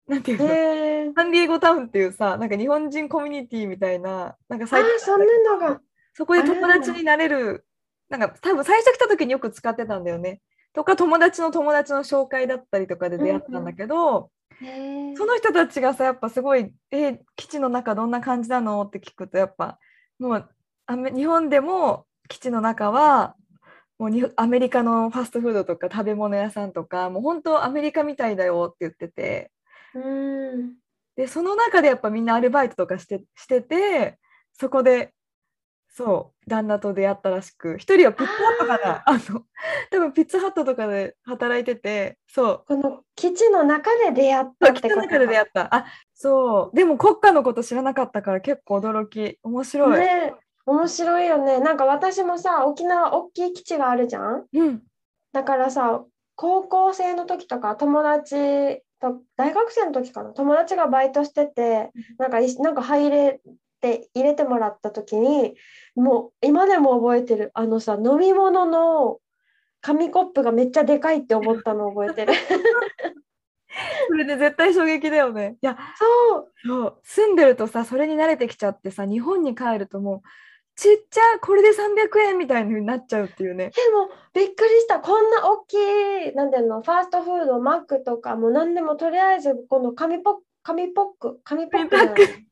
[0.06, 0.46] なんていうの？
[0.46, 1.12] へえ。
[1.14, 5.80] サンディエゴタウンっていうさなんか日本人コミュニティみたいななんかあサイト、そんなのが。
[6.16, 7.66] そこで友達になれる
[8.08, 10.40] なんか多分最初来た時によく使ってたんだよね
[10.72, 14.30] とか友達の友達の紹介だったりとかで出会ったんだけど、
[14.62, 14.66] へ
[15.10, 19.80] えその人たちがさやっぱすごい「え基地の中どんな感じなの?」って聞くとやっぱ
[20.20, 20.48] もう
[21.16, 23.34] 日本でも基地の中は
[23.98, 29.50] もうにアメリカのファストフードとか食べ物屋さんとかもう本当アメリカみたいだよって言ってて
[29.94, 30.74] うん。
[31.16, 34.18] でその中でやっぱみんなアルバイトとかしてしてて
[34.52, 35.12] そこで
[35.88, 39.44] そう旦那と出会ったらしく一人はピッツァハットかなあの
[39.90, 45.74] 多分ピッツァハットとかで働いててそうこの基地の中で出会ったってこと北の中で出会った。
[45.74, 46.76] あ、そう。
[46.76, 49.38] でも国家のこと知らなかったから結構驚き。
[49.42, 50.00] 面白い。
[50.00, 50.34] ね
[50.66, 51.60] 面白いよね。
[51.60, 54.46] なんか私もさ、沖縄大きい基地があるじゃん？
[54.52, 54.82] うん。
[55.32, 56.02] だからさ、
[56.36, 58.82] 高校生の時とか友達と、
[59.36, 63.40] 大学生の時かな、友達がバイトしてて、なんかいなんか入れ
[63.80, 65.54] て入れてもらった時に、
[65.94, 67.50] もう今でも覚えてる。
[67.54, 69.18] あのさ、飲み物の
[69.80, 72.32] 紙コップがめっちゃでかいって思ったの覚えてる。
[74.08, 75.56] それで絶対衝撃だよね。
[75.60, 76.52] いや、そう。
[76.66, 77.00] そう。
[77.02, 80.20] 住んでるとさ、それに慣れてきちゃってさ、日本に帰るともう、
[80.76, 83.70] ちっちゃい、これで300円みたいになっちゃうっていうね。
[83.70, 85.00] でもびっくりした。
[85.00, 90.34] こんな大きい、なんていうの、ファーストフード、マックとかも何でもとりあえずこの紙ポッ
[90.64, 91.90] 紙ポック、紙ポック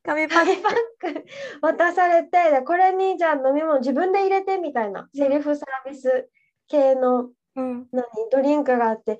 [0.03, 1.25] 紙パッ紙パック
[1.61, 6.29] 渡されて、でこれにじゃあ飲み物自分で入れてみたいな、セルフサービス
[6.67, 7.33] 系のク。
[7.55, 7.87] うん。
[7.91, 8.03] 何？
[8.31, 9.17] ドリンクがあって、え？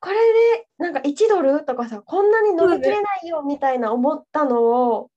[0.00, 0.16] これ
[0.58, 1.64] でなんか1ドル？
[1.64, 5.10] とかさ、こんなに飲みきれないよみたいな思ったのを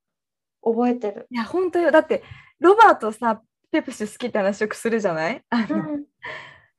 [0.63, 1.27] 覚えてる。
[1.29, 1.91] いや、本当よ。
[1.91, 2.23] だって、
[2.59, 3.41] ロバートさ、
[3.71, 5.43] ペプシ好きって話よくするじゃない？
[5.49, 6.03] あのうん、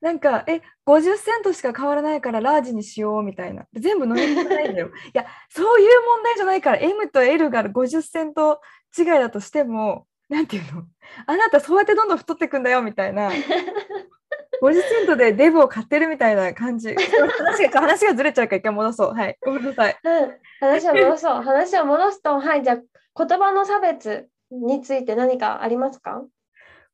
[0.01, 3.65] なんか、え、50セントしか変わらないからラージにしようみたいな。
[3.71, 4.87] で全部飲み込めないんだよ。
[4.91, 8.61] いや、そういう問題じゃないから、M と L が50セント
[8.97, 10.83] 違いだとしても、なんていうの？
[11.25, 13.31] あなたそうやってどんどん太ってくんだよみたいな。
[14.61, 16.93] 50セントでデブを買ってるみたいな感じ。
[16.93, 19.13] 話が話がずれちゃうから一回戻そう。
[19.13, 19.37] はい。
[19.41, 19.97] ごめんなさい。
[20.03, 21.41] うん、話を戻そう。
[21.41, 22.77] 話を戻すと、はい、じゃあ
[23.25, 26.23] 言葉の差別について何かありますか、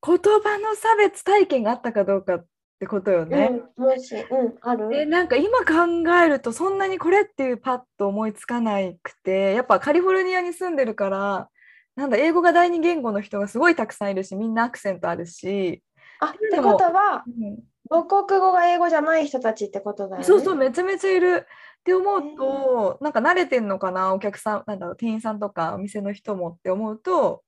[0.06, 2.46] 言葉の差別体験があったかどうかっ
[2.80, 3.52] てことよね。
[3.78, 4.90] うん、もし、うん、ある？
[4.90, 11.50] でなんか今考えるとそんなにこれっていうパッと思いつかなくてやっぱカリフォルニアに住んでるから
[11.96, 15.82] なんだ英語が第二言語の人がすごいたくさんいるしみんなアクセントあるし、
[16.20, 17.60] あ、ってことは、うん。
[17.90, 20.24] 母国語が英語じゃない人たちってことだよね。
[20.26, 21.46] そうそうめちゃめちゃいる。
[21.80, 24.14] って思うとなんか慣れてんのかな？
[24.14, 27.44] お客さんなんだろう店員さんとかお店の人もって思うと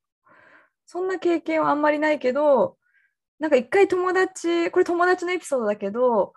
[0.92, 2.76] そんな経験はあんまりないけど
[3.38, 6.34] なんか一回友達これ友達のエピソードだけど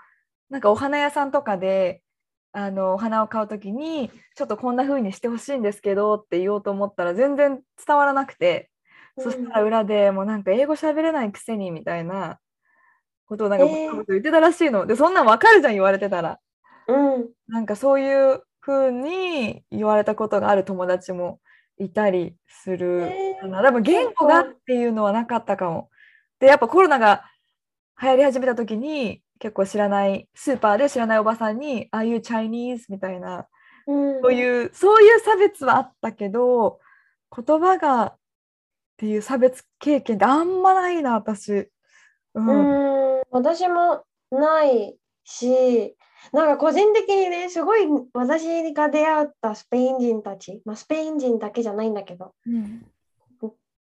[0.50, 2.02] なんかお花屋さんとかで
[2.52, 8.68] あのお花を買うときにちょっとこんな風にしてほしいんですけどって言おうと思ったら全然伝わらなくて、
[9.16, 9.24] うん。
[9.24, 12.38] そしたら裏でもうなんか英語喋れないくせにみたいな
[13.24, 16.38] ことをなんか言ってたらしいの、でそんなんわかるじゃん言われてたら。
[16.88, 17.28] うん。
[17.48, 21.40] なんかそういう風に言われたことがある友達も
[21.84, 25.90] いたりするえかな多分言語がっていうのはなかったかも。
[26.38, 27.24] でやっぱコロナが
[28.00, 33.46] 流行り始めた時に結構知らないスーパーで知らないおばさんに「Are you Chinese?」みたいな
[33.84, 36.78] うん、そういうそういう差別はあったけど
[37.36, 38.16] 言葉がっ
[39.02, 41.52] っていう差別経験ってあんまないな私。
[41.52, 41.70] う、
[42.34, 45.96] うんーん、私もないし、
[46.32, 52.86] なんか個人的にね、すごい私が出会ったスペイン人たち、まあ、スペイン人だけじゃないんだけど、うん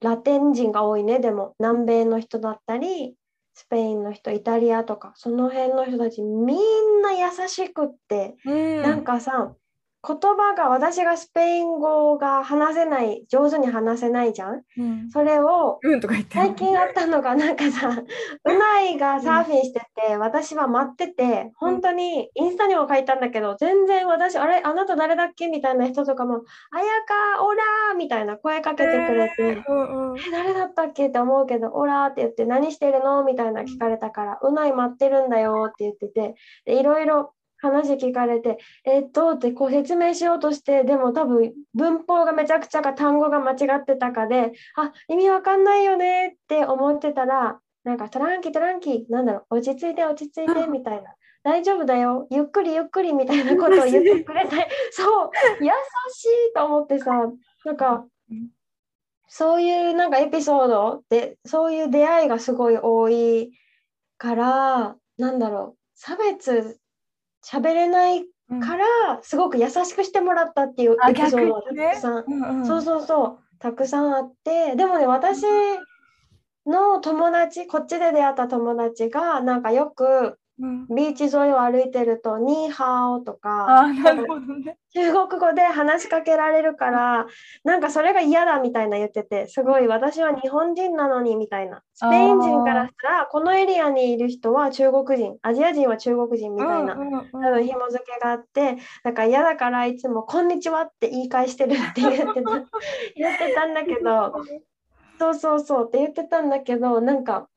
[0.01, 3.15] ラテン人が多いね、でも南米の人だったり、
[3.55, 8.83] スペインの人、イタリアとか、その辺の人たちみんな優しくって、うん。
[8.83, 9.55] なんかさ、
[10.07, 14.63] 言葉が私がスペイン語が話せない、上手に話せないじゃん。
[14.79, 15.11] うん。
[15.11, 17.89] それをうんとか言って最近あったのがなんかさ、
[18.45, 26.85] うないがサーフィンしてて、私は待ってて、本当にインスタにも書いたんだけど、全然私、あれ、あなた誰だっけみたいな人とかも、あや
[27.37, 31.09] か、オラーみたいな声かけてくれて、うんうんえ、誰だったっけ？
[31.09, 33.25] って思うけど、オラーって言って、何してるの？
[33.25, 51.15] みたいな聞かれたから、うない待ってるんだよって言ってて、でいろいろ話聞かれて、えっとってこう説明しようとして、でも多分文法がめちゃくちゃか単語が間違ってたかで、あ、意味わかんないよねって思ってたら、なんかトランキトランキ、なんだろう、落ち着いて落ち着いてみたいな。
[51.43, 55.71] 大丈夫だよ、ゆっくりゆっくりみたいなことを言ってくれて、 そう、優
[56.13, 57.13] しいと思ってさ、
[57.65, 58.49] なんかうん、
[59.29, 63.53] そういうなんかエピソードで、そういう出会いがすごい多い
[64.19, 66.81] から、なんだろう、差別
[67.51, 68.61] 喋れないうん。
[68.61, 68.87] から、
[69.23, 72.67] すごく優しくしてもらったっていうあエピソードがたくさん、うんうん。
[72.67, 75.43] そうそうそう、たくさんあって、でもね、私
[76.67, 84.79] の友達、こっちで出会った友達が、なんかよくうんビーチ沿いを歩いてると、ニーハオとか、ね。
[84.95, 87.27] 中国語で話しかけられるから、
[87.65, 91.83] なんかそれが嫌だみたいな言ってて、すごい私は日本人なのにみたいな。
[91.93, 96.95] スペイン人からしたら、このエリアにいる人は中国人、アジア人は中国人みたいな。
[96.95, 102.51] うんうんうん多分紐付けがあって、だから嫌だからいつも「こんにちは」って言い返してるって言ってた
[103.15, 104.33] 言ってたんだけど、
[105.19, 107.49] そうそうそうって言ってたんだけど、なんか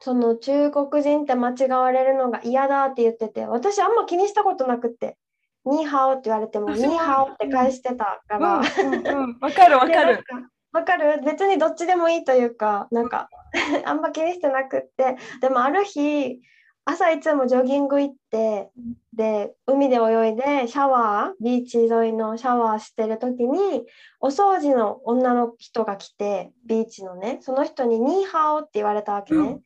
[0.00, 5.16] その中国人って間違われるのが嫌だって言ってて、私あんま気にしたことなくって、
[5.64, 9.38] ニーハオって言われても、ニーハオって返してたから、うんうんうん。
[9.40, 10.24] わかるわかる。
[10.72, 11.20] わかる。
[11.24, 13.28] 別にどっちでもいいというか、なんか
[13.84, 16.40] あんま気にしてなくって、でもある日、
[16.84, 18.70] 朝いつもジョギング行って、
[19.12, 23.84] で、海で泳いでシャワー、ビーチ沿いのシャワーしてる時に、
[24.20, 29.60] お掃除の女の人が来て、ビーチのね、その人にニーハオって言われたわけね。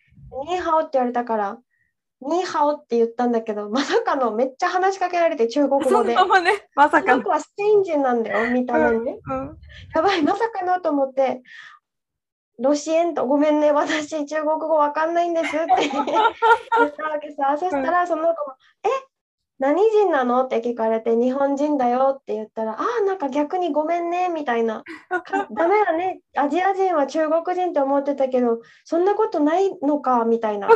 [0.49, 1.59] ニーハオって言われたから、
[2.23, 6.15] ニーハオって言ったんだけど、まさかのめっちゃ話しかけられて中国そ語で。
[6.15, 7.31] のままね、まさかのこの子。
[7.31, 9.19] はスペイン人なんだよ、みたいなね。
[9.27, 9.59] うん
[9.95, 11.43] やばい、まさかのと思って、
[12.59, 17.57] ロシエンとごめんね、私、中国語わかんないんですって言ったわけさ。
[17.59, 18.35] そしたら、その子も、
[18.85, 18.89] え
[19.63, 20.43] 何人なの？
[20.43, 24.83] って聞かれて、日本人だよって言ったら、ああ、なんか逆にごめんね、みたいな。
[25.09, 30.69] かダメだね、アジア人は中国人って思ってたけど、そんなことないのか、みたいな。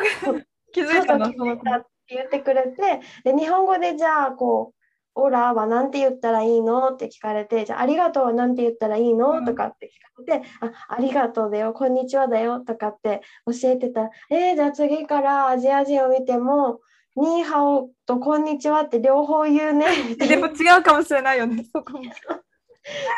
[0.72, 1.24] 気づいたの？
[1.26, 6.90] そうそうその子気づいたって言ってくれて、で、日本語でじゃあ、こう、オラはなんて言ったらいいの？
[6.90, 9.44] って聞かれて、じゃあ、ありがとうはなんて言ったらいいの、うん。
[9.44, 14.10] とかって聞かれて、あ、ありがとうだよ、こんにちはだよ、とかって教えてた。
[14.30, 16.78] えー、じゃあ次からアジア人を見ても、
[17.16, 19.86] ニーハオとこんにちはって両方言うね。
[20.20, 22.02] でも違うかもしれないよね、 そこも。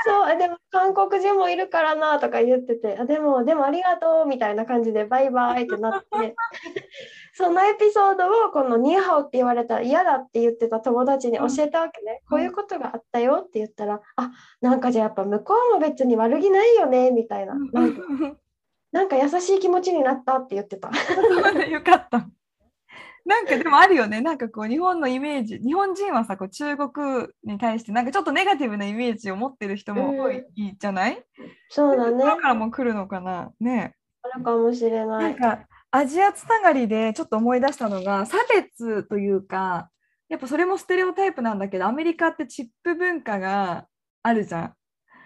[0.06, 6.36] そう、でも韓国人もいるからなとか言ってて、あでも、でもありがとうみたいな感じでバイバイってなって、
[7.34, 12.20] そのエピソードをこのニーハオって言われたら嫌だって言ってた友達に教えたわけね。
[12.22, 14.30] うんこういうことがあったよって言ったら、あ
[14.60, 17.54] なんかじゃあやっぱ向こうも別に悪気ないよねみたいな。
[17.54, 18.02] なんか
[18.92, 20.90] なんか優しい気持ちになったって言ってた。
[21.66, 22.28] よかった。
[23.28, 31.22] なんかでもあるよね、なんかこう日本のイメージ、日本人はさ、こう中国に対してなんかちょっとネガティブなイメージを持ってる人も多いじゃない、
[31.68, 32.24] そうだね。
[32.24, 33.52] だからも来るのかな。
[33.60, 35.18] ねあるかもしれな。
[35.18, 39.90] ないんかアジアつながりでちょっと思い出したのが差別というか
[40.28, 43.86] やっぱそれもステレオタイプなんだけどアメリカってチップ文化が
[44.22, 44.74] あるじゃん。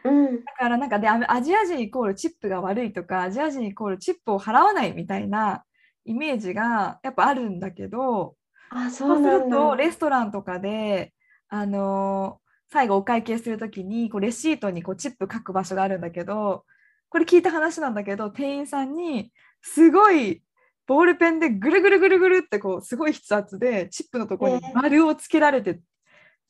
[0.05, 0.45] うん。
[0.45, 5.63] だからなんかでアジア人イコールチップが悪いとかアジア人イコールチップを払わないみたいな
[6.05, 8.37] イメージがやっぱあるんだけど
[8.71, 9.31] あ、そそうす。
[9.45, 11.13] るとレストランとかで
[11.49, 16.65] あのー最後お会計するときにこうレシートにこうチップ書く場所があるんだけど
[17.11, 19.31] これ聞いた話なんだけど店員さんに
[19.61, 20.43] すごい
[20.87, 25.81] ボールペンでぐるぐるぐるぐるってこうすごい筆圧でチップのところにえー丸をつけられて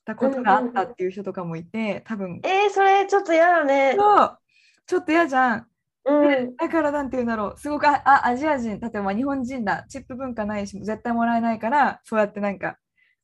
[0.05, 3.97] たことがあったっていう人とかもいて多分えー、それちょっと嫌だね。
[3.99, 4.39] そう
[4.87, 5.67] ちょっと嫌じゃん。
[6.05, 6.57] うん。
[6.57, 7.59] だからなんて言うんだろう。
[7.59, 12.77] すごくああアジア人例えば日本人だチップ文化ないし絶対もらえないからそうやってなんか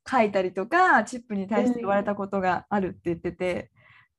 [0.09, 3.71] 書いたりとかチップに対して言われたことがあるって言ってて、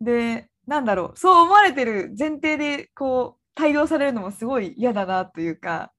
[0.02, 1.20] でなんだろう。
[1.20, 5.92] そう思われてる前提でこう対応されるのもすごい嫌だなというか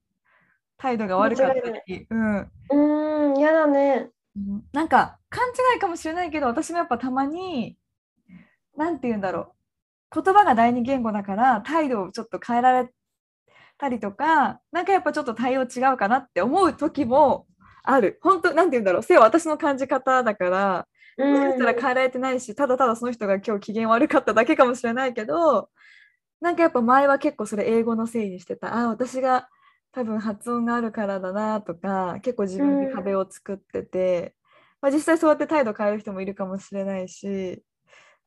[0.78, 1.54] 態度が悪かった
[1.86, 4.10] り、うん、うーん、嫌だね。
[4.36, 4.62] うん。
[4.72, 7.76] なんか勘違いかもしれないけど私もやっぱたまに
[8.76, 9.59] なんて言うんだろう
[10.12, 12.88] 言葉が第二言語だから態度をちょっと変えられ
[13.78, 17.46] たりとかなんかやっぱちょっと対応違うかなって思う時も
[17.82, 18.18] ある。
[18.22, 19.02] 本当なんて言うんだろう。
[19.02, 20.86] せいは私の感じ方だから
[21.16, 21.74] うもしかしたらん。
[21.74, 25.70] 変えられてないし、ただただその人が今日機嫌悪かっただけかもしれないけど、
[26.40, 28.74] なんかやっぱ前は結構それ英語のせいにしてた。
[28.74, 29.48] ああ、私が
[29.92, 34.34] 多分発音があるからだなとか、結構自分で壁を作ってて、
[34.80, 37.62] まあ、実際そうやって態度変える人もいるかもしれないし、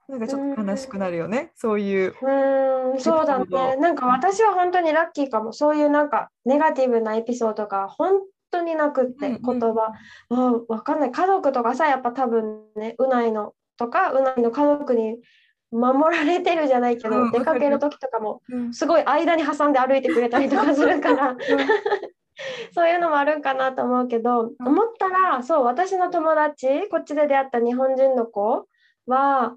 [0.09, 2.13] なんかちょっと悲しくなるよね、そういう。
[2.21, 3.77] うーん、そうだね。
[3.77, 5.53] なんか私は本当にラッキーかも。
[5.53, 9.93] そういうなんかネガティブなエピソードが本当になくって、うんうん言葉。
[10.29, 10.35] あ
[10.67, 11.11] わかんない。
[11.11, 15.19] 家族とかさ、やっぱ多分ね、うないのとか、うないの家族に
[15.71, 21.35] 守られてるじゃないけど、うん出かける時とかも、うんすごい間に挟んで歩いてくれたりとかするから、
[22.75, 28.67] そういうのもあるんかなと思うけど、うん思ったら、そう、私の友達、こっちで出会った日本人の子
[29.07, 29.55] は、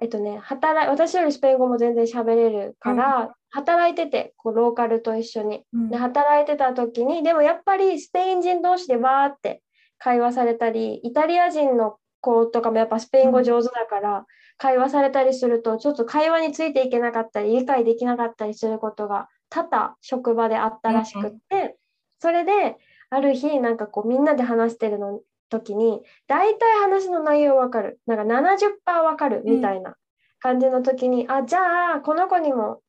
[0.00, 5.64] えっとね、働い私よりスペイン語も全然喋れるから、働いてて、こうローカルと一緒に。
[5.72, 5.90] うん。
[5.90, 9.62] で、働いてた時に、でもやっぱりスペイン人同士でわーって
[9.98, 14.26] 会話されたり、イタリア人の子とかもやっぱスペイン語上手だから、
[14.56, 21.76] 会話されたりすると、ちょっと会話についていけなかったり、理解できなかったりすることが多々職場であったらしくって、
[22.20, 22.76] それで、
[23.10, 25.20] ある日、なんかこうみんなで話してるの
[25.50, 28.00] 時に、大体話の内容わかる。
[28.06, 29.96] なんか70%わかるみたいな
[30.38, 32.80] 感じの時に、あ、じゃあ、この子にも、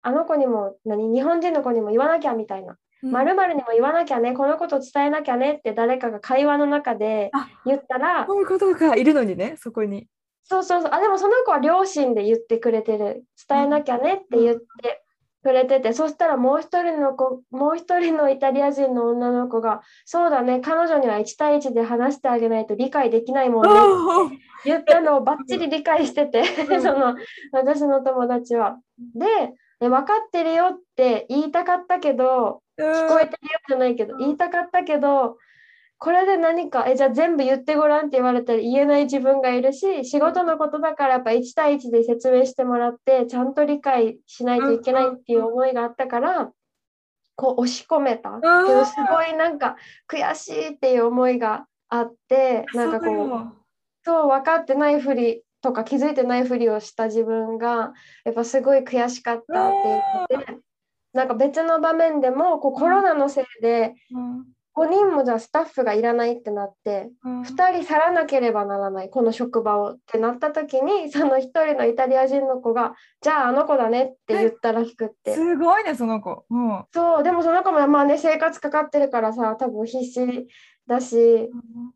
[0.00, 2.72] あの子にも、何、日本人の子にも言わなきゃみたいな。
[2.72, 2.78] うん
[3.10, 10.06] まるにも言わなきゃね、このこと伝えなきゃねって誰かが会話の中であ言ったら、そういうことがいるのにね、そこに。
[10.44, 13.24] そうそうそう、あ、でもその子は両親で言ってくれてる。
[13.46, 15.03] 伝えなきゃねって言って
[15.44, 27.14] くれてて、そしたらもう一人の子、もう一人のイタリア人の女の子が、そうだね、彼女には1対1で話してあげないと理解できないもんねって 言ったのをバッチリ理解してて、うん その
[27.52, 28.78] 私の友達は。
[29.14, 29.26] で、
[29.80, 35.36] え分かってるよって言いたかったけど、聞こえてるよじゃないけど、うん言いたかったけど、
[36.04, 46.52] これで何か、え、じゃあ全部言ってごらんって言われたら言えない自分がいるし、仕事のことだからやっぱ1対1で説明してもらって、ちゃんと理解しないといけないっていう思いがあったから、
[47.36, 48.32] こう押し込めた。
[48.32, 49.76] けど、すごいなんか
[50.06, 53.52] 悔しいっていう思いがあって、なんかこう、う。
[54.04, 57.94] そう分かってないふりとか気づいてないふりをした自分が
[58.26, 59.72] やっぱすごい悔しかったっ
[60.26, 60.58] て言ってて
[61.14, 76.44] なんか別の場面でもこうコロナのせいでうん5人もじゃあスタッフがいらないってなってうん2人去らなければならないこの職場をってなった時にその1人のイタリア人の子がじゃああの子だねって言ったらしくってすごいね、その子。
[76.50, 80.48] うんそうでもその子もまあね生活かかってるからさ多分必死
[80.86, 81.48] だし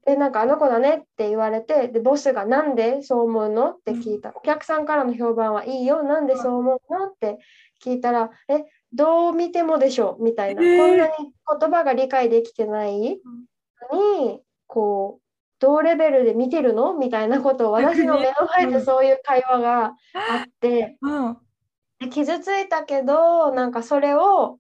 [0.07, 4.33] え、なんかあの子だねって言われて、で、ボスがなんでそう思うのって聞いた。
[4.35, 6.03] お客さんからの評判はいいよ。
[6.03, 7.39] なんでそう思うのって
[7.85, 10.63] 聞いたら、え、どう見てもでしょみたいな。
[10.63, 11.13] えーこんなに
[11.61, 13.21] 言葉が理解できてない
[13.91, 15.23] のに、こう、
[15.61, 19.95] 同レベルで見てるのみたいなことを私の目の前でそういう会話があっ
[20.61, 21.37] て、うん
[22.01, 24.59] で傷ついたけど、なんかそれを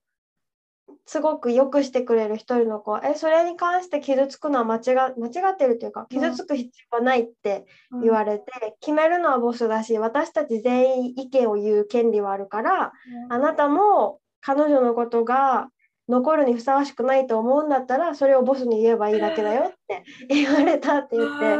[1.07, 2.91] すごく良くしてくれる一人の子。
[2.91, 7.66] は、え、それに関して傷つくのは間違間違ってるというか、傷つく必要はないって
[8.03, 12.93] 言われて、決めるのはボスだし、私たち全員意見を言う権利はあるから、
[13.30, 15.70] あなたも彼女のことが
[16.09, 21.59] 残るにふさわしくないと思うんだったら、それをボスに言えばいいだけだよって 言われたって言って、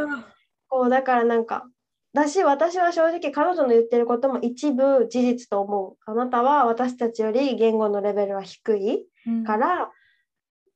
[0.67, 1.67] こうだからなんか、
[2.13, 5.97] だし私は正直彼女の言ってることも一部事実と思う。
[6.05, 8.95] あなたは私たちより言語のレベルは低い。
[8.97, 9.08] うん
[9.45, 9.91] から、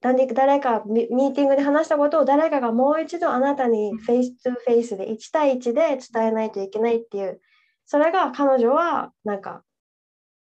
[0.02, 7.40] 誰誰かミミーティングで話したことを誰かがもう一度あなたにフェイス2フェイスで1対1で伝えないといけないっていう、
[7.86, 9.64] それが彼女はなんか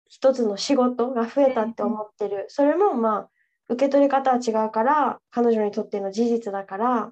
[0.07, 2.45] 一つの仕事が増えたって思ってる。
[2.47, 3.29] それもまあ
[3.69, 7.11] 受け取り方は違うから、彼女にとっての事実だから、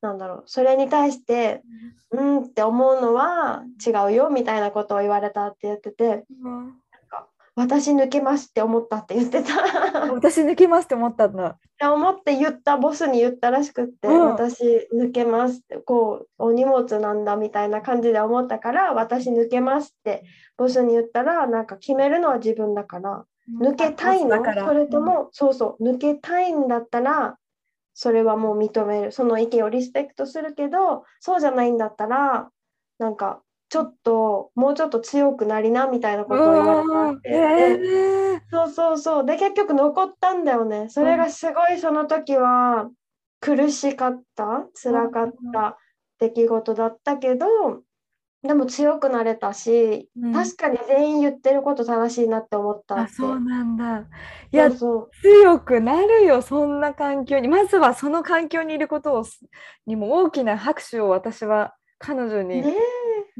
[0.00, 1.62] なんだろう、それに対して、
[2.10, 6.74] うんって思うのは違うよみたいなことを言われたって言ってて、うん
[7.58, 9.52] 私抜けますって思ったって言ってた。
[10.14, 11.58] 私抜けますって思ったんだ。
[11.82, 14.26] 思って言ったボスに言ったらしくって、うん。
[14.26, 14.62] 私
[14.94, 20.22] 抜けますってこうお荷物なんだみたいな感じで思ったから私抜けますって
[20.56, 23.24] ボスに言ったらなんか決めるのは自分だから
[23.60, 24.30] 抜けたいの？
[24.30, 24.64] だから。
[24.64, 27.38] それとも、そうそう抜けたいんだったら
[27.92, 29.10] それはもう認める。
[29.10, 32.50] その意見をリスペクトするけどそうじゃないんだったら
[33.00, 38.36] なんかちょっともうちょっと強くなりなみたいなことを言われて、えで。
[38.36, 40.88] ーそうそうそうで結局残ったんだよね。
[40.88, 42.88] それがすごいその時は
[43.40, 44.66] 苦しかった。
[44.82, 45.76] 辛かった
[46.18, 47.46] 出来事だったけど
[48.42, 50.32] でも強くなれたし、うん。
[50.32, 54.06] 確かに全員言ってること正しいなって思ったっあてそうなんだ。
[54.50, 57.48] いや強くなるよそんな環境に。
[57.48, 59.40] まずはその環境にいることをす
[59.86, 62.74] にも大きな拍手を私は彼女に、ね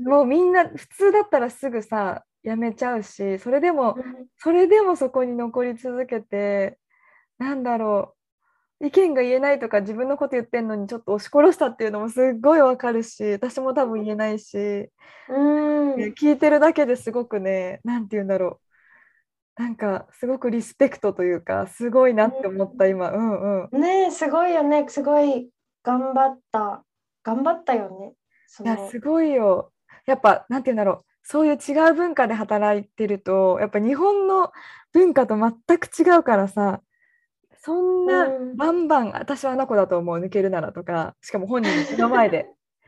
[0.05, 6.79] もうみんな普通だったらすぐさやめちゃうしそれでもえそれでもそこに残り続けて
[7.39, 8.19] なんだろう
[8.81, 14.57] 意見が言えないとか自分のこと言ってんのにちょっと押し殺したっていうのもすっごいわかるし私も多分言えないし、
[15.29, 15.97] うん。
[15.97, 18.61] ね聞いてるだけですごくねなんて言うんだろ
[19.59, 19.63] う。
[19.63, 23.11] なんかすごくリスペクトというかすごいなって思った今。
[23.11, 23.81] うんうん。
[23.81, 24.87] ねえすごいよね。
[24.89, 25.51] すごい
[25.83, 26.85] 頑張った。
[27.25, 28.13] 頑張ったよね。
[28.65, 29.73] いやすごいよ。
[30.09, 31.05] やっぱなんて言うんだろう。
[31.23, 34.51] そういう違う文化で働いてるとやっぱ日本の
[34.95, 36.81] 文化と全く違うからさ
[37.61, 38.57] そんなうん。
[38.57, 40.19] バンバン、私はあの子だと思う。
[40.19, 42.47] 抜けるならとかしかも本人の目の前で。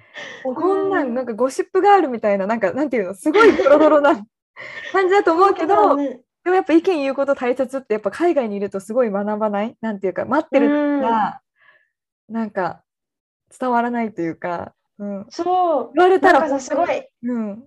[0.43, 1.11] こんなうん。
[1.11, 4.15] んなんかゴシップガールみたいななんかなんていうのすごいドロドロな
[4.93, 6.21] 感じだと思うけど、ね。
[6.45, 9.77] でもやっぱ意見言うこと大切ってやっぱ海外にいるとすごい学ばない？
[9.83, 11.43] なんていうか待ってる時が
[12.29, 12.83] なんか
[13.59, 15.91] 伝わらないというか、うん、そう。
[15.95, 17.65] 言われたらさすごい、うん、うん、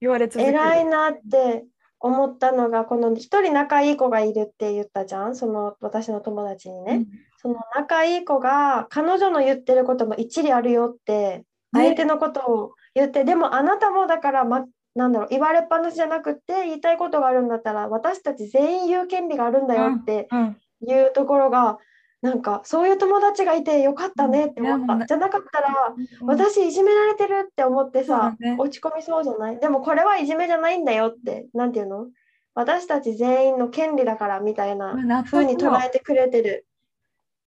[0.00, 0.58] 言われ続ける。
[0.58, 1.66] 偉いなって
[2.00, 5.36] 思ったのがこの一人仲いい子がいるって言ったじゃん？
[5.36, 7.06] その私の友達にね、
[7.42, 14.64] その仲いい子が彼女の言ってることも一理あるよって相手のことを言って、でもあなたもだから、ま、
[14.94, 20.56] なんだろう言われっぱなしじゃなくって言いたいことがあるんだったら私たち全員言う権利があるんだよってうん、
[20.88, 21.76] いうところが、
[22.22, 24.94] なんかそういう友達がいてよかったねって思った。
[24.94, 25.06] うん。
[25.06, 26.26] じゃなかったらうん。
[26.26, 29.58] 私いじめられてるって思ってさ、ね落ち込みそうじゃない？
[29.58, 32.06] でもこれはいじめじゃないんだよってなんていうの？
[32.54, 36.66] 私たち全員の権利だからみたいな風に捉えてくれてる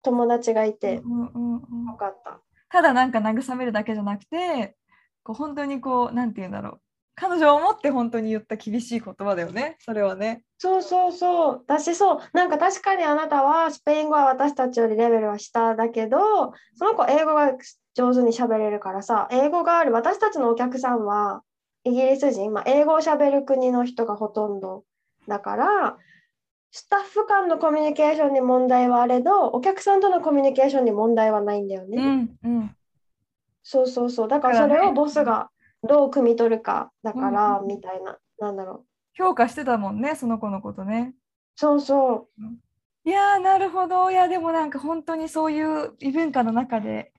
[0.02, 1.86] 友達がいてうんうんうん。
[1.88, 2.40] よかった。
[2.70, 4.76] ただなんか慰めるだけじゃなくて
[5.22, 6.80] こう本当にこうなんて言うんだろう
[7.14, 9.76] 彼女を思って本当に言った厳しい言葉だよね。
[9.80, 10.42] それはね。
[10.58, 11.64] そうそうそう。
[11.66, 12.20] 私そう。
[12.32, 17.52] なんか確かにあなたはスペイン語は私たちよりレベルは下だけどその子英語が
[17.94, 21.42] 上手に喋れるからさ英語がある私たちのお客さんは
[21.84, 24.84] イギリス人、まあ、英語を喋る国の人がほとんど
[25.28, 25.96] だから
[26.70, 31.98] スタッフ間のコミュニケーションに問題はあれどお客さんとのコミュニケーションに問題はないんだよね。
[32.44, 32.76] うんうん。
[33.62, 34.28] そうそうそう。
[34.28, 35.50] だからそれをボスが
[35.82, 38.86] どう汲み取るかだからうんみたいな、なんだろう。
[39.14, 41.14] 評価してたもんねその子のことね。
[41.56, 43.08] そうそう。
[43.08, 44.10] いやーなるほど。
[44.10, 47.12] いやでもなんか本当にそういう異文化の中で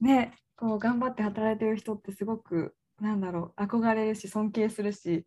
[0.00, 5.26] ねこう頑張って働いてる人ってすごくなんだろう憧れるし尊敬するし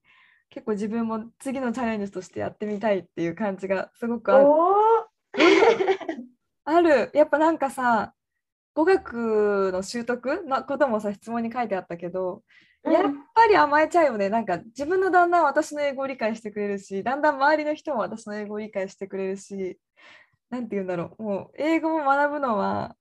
[0.50, 4.46] 結構自分も次のチャレンジとしてやってみたいっていう感じがすごくある。
[6.66, 7.12] ある。
[7.14, 8.14] やっぱなんかさ
[8.74, 10.44] 語学の習得？
[10.46, 12.44] のこともさ質問に書いてあったけど、
[12.84, 13.04] やっ
[13.34, 14.30] ぱり甘えちゃうよね。
[14.30, 19.80] なんか自分の旦那は私の英語を理解してくれるしだんだん周りの人も私の英語を理解してくれるし
[20.50, 21.24] なんて言うんだろう。
[21.24, 22.96] もう英語を学ぶのは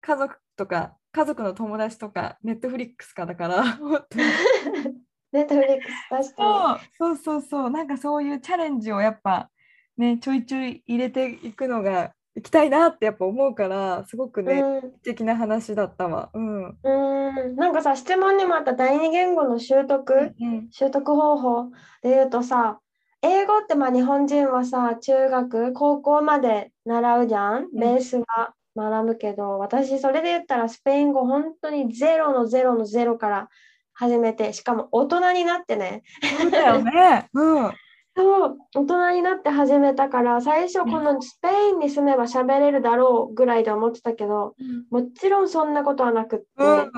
[0.00, 3.64] 家族とか家族の友達とかネットフリックスかだから
[5.32, 5.90] ネットフリック
[6.22, 7.70] ス確かそうそうそうそう。
[7.70, 9.50] なんかそういうチャレンジをやっぱ
[9.98, 14.48] ねちょいちょい入れていくのが行きたいなってやっぱ思うからすごくに。
[14.48, 16.30] ね、うん素敵な話だったわ。
[16.34, 16.64] うん。
[16.66, 21.70] うんなんかさ質問にもあった第二言語の習得、うん習得方法
[22.02, 22.78] で言うとさ
[23.22, 27.68] 英語ってまあ日本人はさ中学高校まで習うじゃん？
[27.72, 33.48] ベースは学ぶけど、私それで言ったらスペイン語本当にゼロのゼロのゼロから
[33.94, 36.02] 始めてしかも大人になってね
[36.38, 37.28] そうだよね。
[37.32, 37.70] うん。
[38.16, 44.54] そう大人になって始めたから最初このスペインに住めば喋れるだろうぐらいで思ってたけど
[44.90, 46.92] もちろんそんなことはなくって、うん。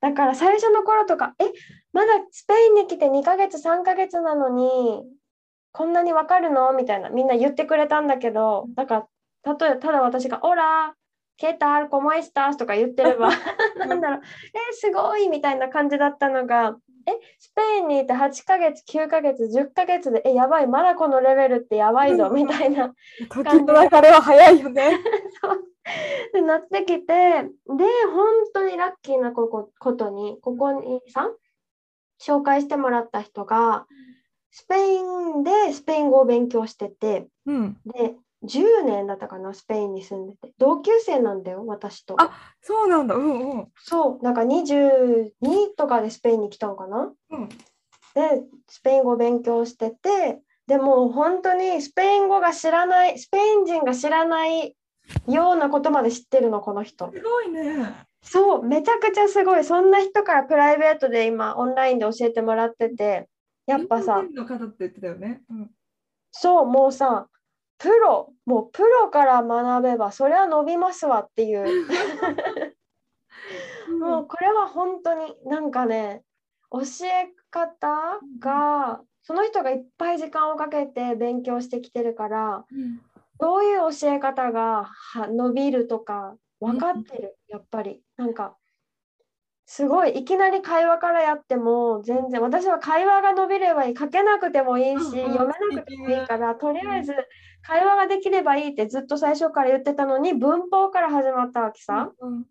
[0.00, 1.44] だから最初の頃とかえ
[1.92, 5.04] まだスペインに来て2ヶ月3ヶ月なのに
[5.70, 6.72] こんなにわかるの？
[6.72, 9.06] みたいなみんな言ってくれたんだけどだか
[9.44, 10.94] ら例えばただ私が「オラ
[11.36, 13.30] ケタルコモエスタス」とか言ってれば
[13.76, 14.20] なんだろう
[14.70, 16.76] えすごいみたいな感じだったのが
[17.06, 22.94] えスペインにいて8ヶ月9ヶ月10ヶ月でえやばいまだこのレベルってやばいぞうんみたいな
[23.28, 24.98] 時の流れは早いよね。
[26.46, 27.84] なってきてで本
[28.54, 31.30] 当にラッキーなここことにここにさ
[32.20, 33.86] 紹介してもらった人が
[34.52, 37.80] スペインでスペイン語を勉強しててうん。
[37.86, 38.14] で
[38.44, 40.52] 10年だったかな、スペインに住んでて。
[40.58, 42.20] 同級生なんだよ、私と。
[42.20, 42.30] あ
[42.60, 43.14] そうなんだ。
[43.14, 43.68] うんうん。
[43.76, 45.30] そう、なんか22
[45.76, 47.12] とかでスペインに来たのかな？
[47.30, 47.56] うん、で、
[48.68, 54.76] スペイン語勉強してて、でも本当にスペイン語が知らない、スペイン人が知らない
[55.28, 57.12] ようなことまで知ってるの、この人。
[57.12, 58.06] すごいね。
[58.22, 59.64] そう、めちゃくちゃすごい。
[59.64, 63.28] そんな人からプライベートで今、オンラインで教えてもらってて、
[63.66, 65.42] やっぱさ日、本人の方って言ってたよね。
[65.50, 65.70] うん。
[66.30, 67.28] そう、もうさ、
[67.82, 71.64] プロ、もうプロから学べば、それは伸びますわっていう。
[73.98, 76.22] もうこれは本当になんかね
[76.70, 83.00] 教え方がその人がいっぱい時間をかけて勉強してきてるからうん。
[83.38, 88.00] どういう教え方がは伸びるとか分かってるやっぱり。
[88.16, 88.56] なんか
[89.72, 97.14] すごいいきなり会話からやっても全然私は会話が伸びればいい書けなくてもいいし読めなくてもいいからとりあえず
[97.62, 102.12] 会話ができればいいってずっと最初から言ってたのに文法から始まったわけさ。
[102.20, 102.44] うん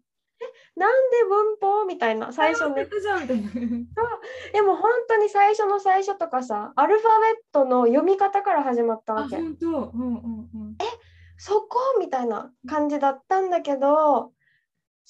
[0.75, 2.85] なんで文法みたいな最初ね。
[4.53, 7.09] でも本当に最初の最初とかさアルファベッ
[7.51, 9.67] トの読み方から始まったあわけ本当。
[9.67, 10.77] うんうんうん。
[11.37, 14.31] そこみたいな感じだったんだけど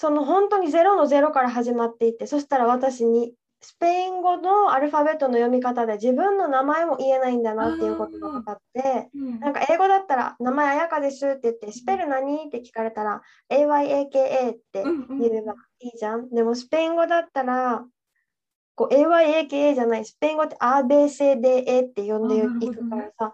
[0.01, 9.39] その本当に0の0から始まっていってそしたら私にスペイン語のアルファベットの読み方で自分の名前も言えないんだなっていうことが分かってうん。
[9.39, 13.21] なんか英語だったら「名前あやかです」って言って「スペル何?」って聞かれたら
[13.51, 16.31] 「AYAKA」って言えばいいじゃん。
[16.31, 17.85] でもスペイン語だったら
[18.73, 23.33] こう AYAKA じゃないスペイン語って ABCDE って呼んでいくからさ、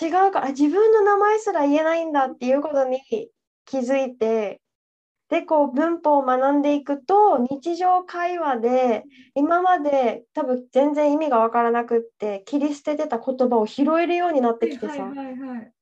[0.00, 3.00] 違うから自分の名前すら言えないんだっていうことに
[3.64, 4.60] 気づいて
[5.28, 9.04] でこう文法を学んでいくと日常会話で
[9.34, 15.75] 今まで多分全然意味が分からなくって切り捨ててた言葉を拾えるようになってきてさ、はいはいはいはい。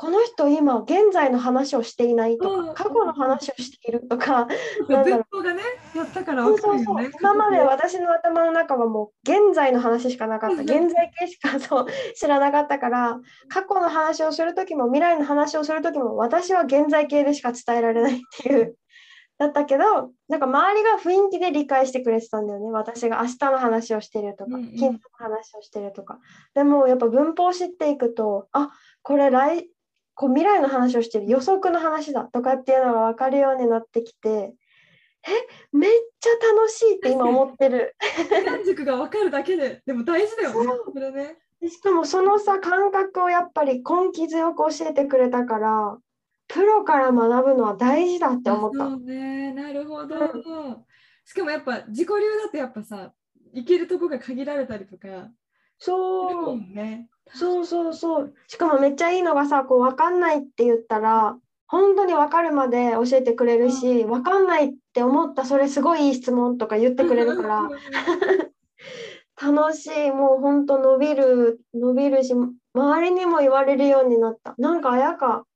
[0.00, 2.66] この人今現在の話をしていないとうん。
[2.68, 4.48] か過去の話をしているとか
[4.80, 4.86] う。
[4.86, 5.60] 文法がね、
[5.94, 6.46] やったから。
[7.20, 10.56] 今まで私の頭の中はもう現在の話しかなかった。
[10.56, 13.20] うん現在形しかそう知らなかったから
[13.50, 18.76] 過去の話をする時も未来の話をする時も私は現在形でしか伝えられないっていう
[19.36, 22.70] だったけどなんか周りが雰囲気で理解してくれてたんだよね。
[22.70, 24.70] 私が明日の話をしてるとか、うんうん。
[24.70, 26.20] 昨日の話をしてるとか。
[26.54, 28.70] でもやっぱ文法を知っていくとあ
[29.02, 29.68] これ来
[30.20, 35.30] こう未来の話をしてる予測の話だとかっていうのが分かるようになってきてえ
[35.72, 35.90] めっ
[36.20, 37.96] ちゃ楽しいって今思ってる。
[38.28, 40.92] 時間軸が分かるだけで、でも大事だよねそ。
[40.92, 41.36] それね。
[41.62, 45.96] でしかもそのさ感覚をやっぱり根気強く教えてくれたから
[46.48, 48.78] プロから学ぶのは大事だって思った。
[48.78, 50.16] そうね、なるほど。
[50.16, 50.86] う
[51.24, 52.14] しかもやっぱ自己流
[52.44, 53.12] だとやっぱさ、
[53.54, 55.30] 行けるとこが限られたりとか
[55.80, 56.56] そう。
[56.56, 57.08] ね。
[57.34, 58.34] そうそうそう。
[58.46, 67.70] しかもめっちゃいいのがさこう分かんないって言ったら本当に分かるまで教えてくれるし分かんないって思ったそれすごいいい質問とか言ってくれるから。
[69.42, 70.10] 楽しい。
[70.10, 74.54] もう本当伸びる伸びるし周りにも言われるようになった。
[74.58, 75.46] なんかあやか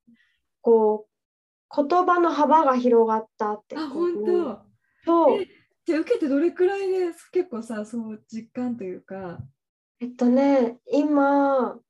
[0.62, 4.60] こう言葉の幅が広がったってあ、本当。
[5.04, 5.42] そう。
[5.42, 5.48] え
[5.86, 9.38] じ受けてどれくらいで結構さ、そう実感というか。
[10.04, 11.80] えっとね今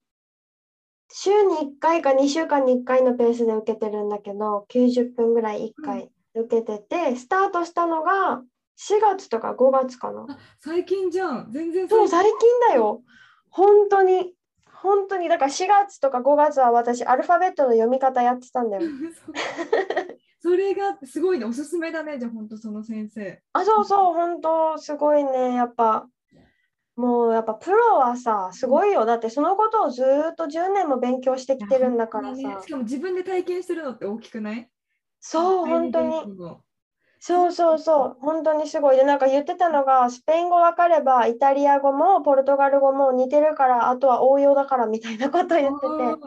[1.11, 8.43] 週に1回か2週間に1回のペースで受けてるんだけど90分ぐらい1回受けてて、スタートしたのが
[8.77, 10.27] 4月とか5月かな。
[10.29, 11.49] あ、最近じゃん。
[11.53, 13.03] 全然そう最最近だよ。
[13.51, 14.35] 本当に。
[14.73, 15.29] 本当に。
[15.29, 18.83] だから4月とか5月は私アルファベットの読み方やってたんだよ。
[18.91, 20.19] 近。
[20.41, 23.41] それがすごいね、おすすめだね、じゃあ本当その先生。
[23.53, 24.15] あそうそう。
[24.15, 25.55] 本当すごいね。
[25.55, 26.09] やっぱ
[26.97, 29.05] もうやっぱプロはさすごいよ。
[29.05, 32.57] だってそのことをずーっと10年も勉強してきてるんだからさ、ね。
[32.63, 34.71] しかも自分で体験してるのって大きくない？
[35.21, 36.39] そう本当に。
[37.27, 38.99] そうそうそう、本当にすごい。
[38.99, 46.19] で、なんか言ってたのが、スペイン語わかれば、イタリア語もポルトガル語も似てるから、あとは応用だからみたいなことを言ってて、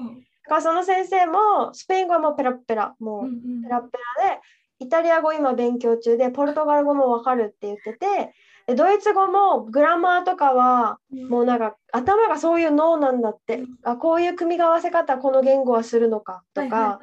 [0.49, 3.61] だその先生も、スペイン語はもうペラッペラ、もうんううん。
[3.61, 4.41] ペラッペラで、
[4.79, 8.33] イタリア語今勉強中で、ポルトガル語もわかるって言ってて、
[8.67, 11.29] でドイツ語もグラマーとかは、うん。
[11.29, 16.99] もうなんか頭がそういう脳なんだって、あこういう組み合わせ方、この言語はするのかとか、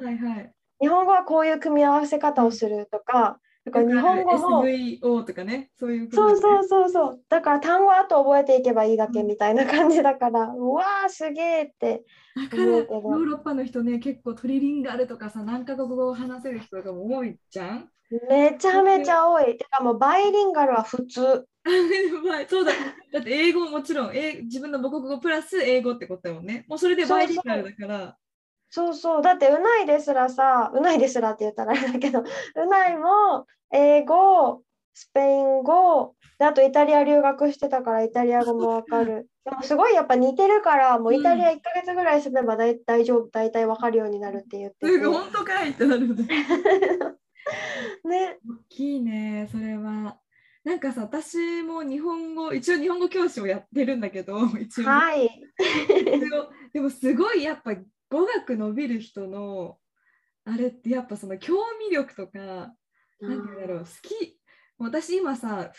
[0.79, 6.37] 日本語はこういう組み合わせ方をするとか、だから日本語も、SVO とかね、そういうそうう。
[6.37, 7.19] そうそうそう。
[7.29, 12.03] だから単語あと覚えていけばいいだけみたいな感じだから、うわーすげえって。
[12.35, 17.89] だからヨーロッパの人ね、結構トリリンガルとかさ、何カ国語を話せる人が多いじゃん
[18.29, 19.57] めちゃめちゃ多い。
[19.57, 21.47] てかもうバイリンガルは普通。
[22.25, 22.71] まあそうだ。
[23.11, 26.65] だって英語ももちろん、え自分の母国語プラス英語ってことだもんね。
[26.67, 28.17] もうそれでバイリンガルだから。
[28.69, 29.21] そうそう。
[29.21, 32.19] だって、うないですらさ、うないですらって言ったらあれだけど、
[32.55, 34.61] うないも英語、
[34.93, 39.29] スペイン語、であとイタリア留学してたからイタリア語もわかる。
[39.45, 45.05] でもすごいやっぱ似てるから、もうイタリア1ヶ月ぐらい住めばだい大丈夫、大体わかるようになるって言ってて。
[45.05, 46.23] 本当かいってなるので。
[48.05, 48.39] ね。
[48.47, 50.19] 大きいね、それは。
[50.63, 55.29] なんかさ、私も日本語、一応日本語教師をやってるんだけど、一応ね、はい。
[56.73, 57.75] でもすごいやっぱ
[58.09, 59.77] 語学伸びる人の
[60.43, 62.75] あれってやっぱその興味力とか、なんて
[63.19, 64.39] 言うんだろう、好き。
[64.77, 65.71] 私今さ、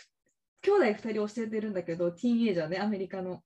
[0.61, 0.95] 兄弟2
[1.25, 3.43] 人教えてるんだけど、ティーンエイジャーね、アメリカの。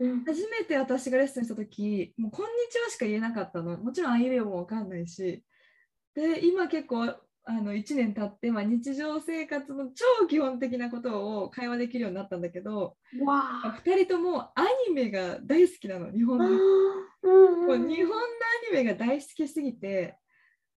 [0.00, 5.44] うん初めて私がレッスンした時もうこんにちはしか言えなかったのもちろんあいうえおもわかんないし
[6.14, 7.14] で今結構
[7.50, 12.96] あの1年経って、まあ、日常生活の超基本的なことを会話できるようになったんだけど
[13.26, 13.80] わあ。
[13.84, 16.50] 2人ともアニメが大好きなの日本あの。
[16.50, 16.58] ー
[17.22, 18.20] うんうん日本のア
[18.72, 20.16] ニメが大好きすぎて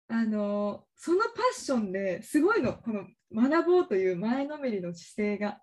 [0.08, 5.60] あのそのパッションですごいのこの学ぼうという前のめりの姿勢が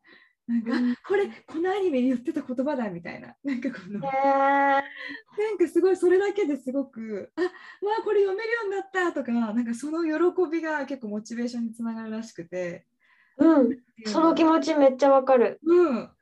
[0.51, 0.93] なんか、うん。
[0.93, 3.35] あこれこのアニメに言ってた言葉だみたいな。
[3.45, 4.03] なんかこのへー。
[4.03, 7.49] なんかすごいそれだけですごくあわ
[8.01, 12.87] あこれ読めるようになったとかなんかその喜びが結構モチベーションにつながるらしくて。
[13.39, 13.79] うん。
[14.07, 15.61] その気持ちめっちゃわかる。
[15.65, 16.13] うん、あ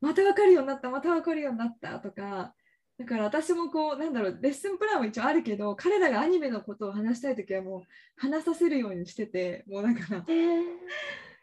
[0.00, 2.54] また分かるようになったまた分かるようになったとか。
[2.98, 7.82] だから私もこうなんだろうレッスンプランは一応あるけど彼らがアニメのことを話したい時はもう
[8.16, 10.62] 話させるようにしててもうだからへー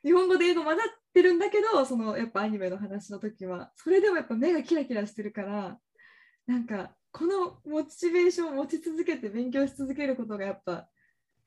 [0.03, 5.77] 日本語で英語混ざってるんだけどそのやっぱアニメの話の時はそれでもやっぱ目がキラキラしてるから
[6.47, 10.87] なんかこのモチベーションを持ち続けて勉強し続けることがやっぱ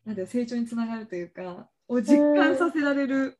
[0.04, 3.38] なん成長につながるというかを実感させられる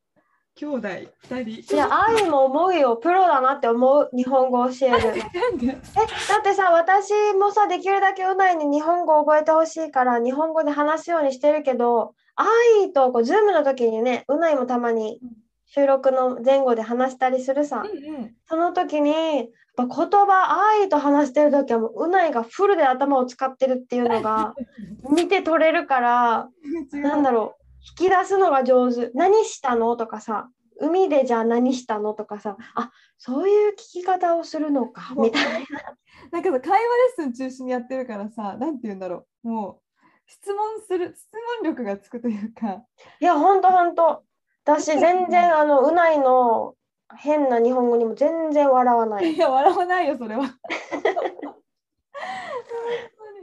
[0.57, 0.87] 兄弟
[1.29, 1.75] 2人。
[1.75, 2.97] いや、あゆも思うよ。
[2.97, 4.09] プロだなって思う。
[4.11, 4.97] 日本語教える。
[5.17, 12.45] え、だってさ、私もさ、できるだけうないに日本語を覚えてほしいから、日本語で話すようにしてるけど、あ
[12.85, 15.19] いとこう、ズームの時にね、うないもたまに
[15.65, 17.83] 収録の前後で話したりするさ。
[17.83, 24.55] うんうんその時に、やっぱ言葉、あいと話してる時はもう、うないがフルで頭を使ってるっていうのが
[25.13, 26.49] 見て取れるから、
[26.93, 27.63] なんだろう、
[27.99, 29.11] 引き出すのが上手。
[29.13, 35.67] 何したのとかさ、海でじゃあ何したのとかさ、あそういう聞き方をするのか、みたいな。
[36.31, 39.86] なんかさ会話レッスン中心にやってるからさ、なんて言うんだろう、もう
[40.27, 41.29] 質問する、質
[41.63, 42.83] 問力がつくというか、
[43.19, 44.23] いや、ほんとほんと。
[44.65, 46.75] 私、全然、あの、うないの
[47.15, 49.33] 変な日本語にも全然笑わない。
[49.33, 50.43] いや、笑わないよ、それは。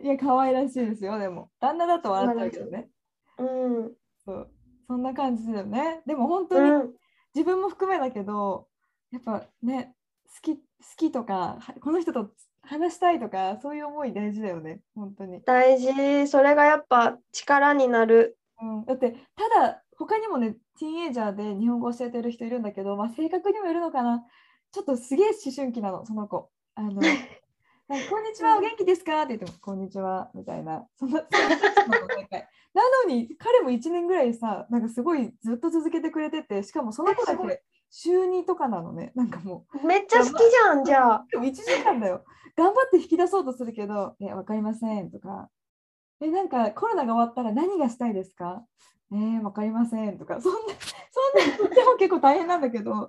[0.03, 1.51] いや、可愛らしいですよ、でも。
[1.59, 2.91] 旦那だと笑っちゃうけどね。
[3.39, 3.93] うん。
[4.25, 4.51] そう
[4.87, 6.03] そんな感じだよね。
[6.07, 6.93] でも本当にうん。
[7.35, 8.69] 自分も含めだけど、
[9.11, 9.95] やっぱね、
[10.27, 10.63] 好き、好
[10.99, 12.31] きとか、はこの人と
[12.67, 15.41] 話したいとか、そういう思い大事だよね、本当に。
[15.43, 16.27] 大事。
[16.29, 18.39] それがやっぱ力になる。
[18.61, 24.23] うん、だってただ他にもねティーンエイジャーで日本語教えてる人いるんだけど、まあ、性格にもよるのかな
[24.73, 27.01] ちょっとすげえ思春期なのその子あの
[28.11, 37.63] こんにちはお元気ですか?」って言っても「こんにちは」みたいなそんななのに彼も1年ぐらいさなんかすごいずっと続けてくれててしかもその子だけ
[37.97, 41.27] 週2とかなのねなんかもうめっちゃ好きじゃん、じゃあ。
[41.31, 42.25] でも1時間だよ。
[42.57, 45.49] 頑張って引き出そうとするけど、え、わかりませんとか、
[46.21, 48.65] え、なんかコロナが終わったら何がしたいですか
[49.13, 53.07] えー、わかりませんとか、そんな、そんな言っても結構大変なんだけど、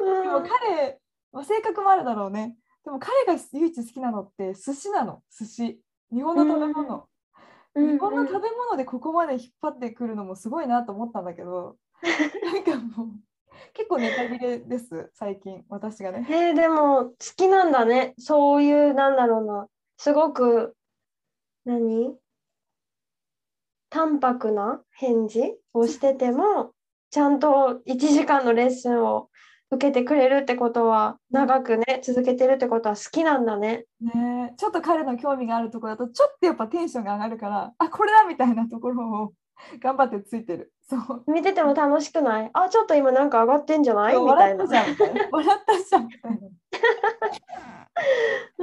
[0.00, 0.98] でも彼、
[1.30, 2.56] まあ、性格もあるだろうね。
[2.84, 5.80] でも彼が唯一好きなのって寿司なの、寿司。
[6.10, 6.96] 日本の食べ物。
[6.96, 7.08] うん
[7.74, 11.76] 日本の食べ物でここまで引っ張ってくるのもすごいなと思ったんだけど、
[12.42, 13.08] なんかもう、
[13.74, 16.26] 結構ネタ切れです、最近、私がね。
[16.30, 18.14] えーでも好きなんだね。
[18.18, 19.68] そういう、なんだろうな。
[19.96, 20.76] すごく、
[21.64, 22.16] 何？
[23.90, 26.72] 淡白な返事をしてても、
[27.10, 29.30] ちゃんと1時間のレッスンを
[29.70, 33.86] 受けてくれるってことは、長くね、続けてるってことは好きなんだね。
[34.00, 39.32] ねえちょっと彼の興味があるところだとちょっとやっぱテンションが上がるからあこれだみたいなところを
[39.80, 40.72] 頑張ってついてる。
[40.88, 41.24] そう。
[41.30, 42.50] 見てても楽しくない？
[42.52, 44.16] あ、ちょっと今なんか上がってんじゃない？
[44.18, 44.64] みたいな。
[44.64, 44.66] 笑った。
[44.66, 44.84] じゃん。
[45.30, 46.06] 笑ったじゃん。
[46.06, 46.30] みたい。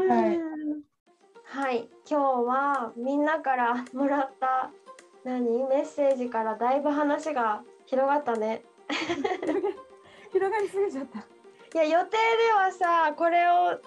[0.08, 0.38] なはい。
[0.38, 0.46] うん
[1.48, 4.72] はい、今日はみんなからもらった
[5.24, 5.64] 何？
[5.66, 8.64] メッセージからだいぶ話が広がったね。
[10.34, 11.20] 広がりすぎちゃった。
[11.20, 11.24] い
[11.78, 13.80] や予定ではさこれを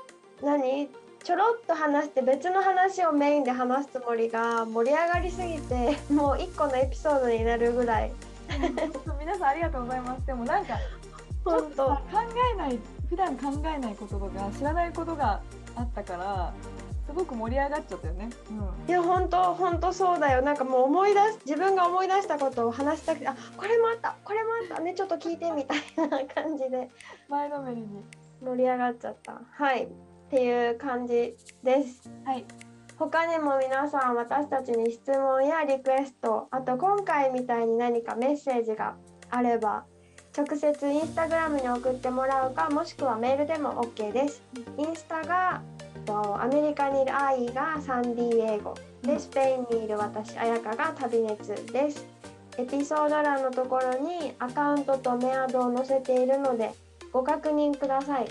[0.43, 0.89] 何？
[1.29, 8.13] ちょろっと話して別の話をメインで話すつもりが盛り上がりすぎて もう一個のエピソードになるぐらい。
[9.21, 10.25] 皆さんありがとうございます。
[10.25, 10.79] でもなんか
[11.45, 12.19] ちょっとさ考
[12.55, 12.79] えない
[13.11, 15.43] 普段考えないこととか知らないことが
[15.77, 16.55] あったから
[17.07, 18.31] すごく盛り上がっちゃったよね。
[18.89, 20.41] いや本当本当そうだよ。
[20.41, 26.89] なんかもう思い出す自分が思い出したことを話したくてあこれもあったこれもあったねちょっと聞いてみたいな感じで。
[27.29, 28.03] 前のめりに。
[28.43, 29.43] 盛り上がっちゃった。
[29.51, 32.11] はいっていう感じです。
[32.25, 32.45] はい。
[32.99, 38.97] 他にも皆さん私たちに質問やリクエストあと今回みたいに何かメッセージが
[39.31, 39.85] あれば
[40.37, 44.43] 直接インスタグラムに送ってもらうかもしくはメールでも OK です。
[44.77, 45.63] インスタが
[46.05, 48.75] とアメリカにいるアイがサンディエゴ。
[49.03, 52.19] でスペインにいる私彩香が旅熱です。
[52.59, 56.73] エピソード欄のところにアカウントとメアドを載せているので
[57.13, 58.27] ご確認ください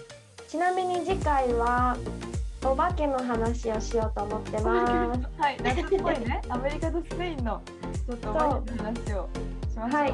[0.48, 1.98] ちなみに次回は
[2.64, 5.58] お化けの話をしようと思ってます はい。
[5.62, 6.42] 夏っぽいね。
[6.50, 7.62] アメリカとスペインの
[8.08, 9.30] ちょっとお化けの話を
[9.70, 10.02] しましょう。
[10.02, 10.14] はい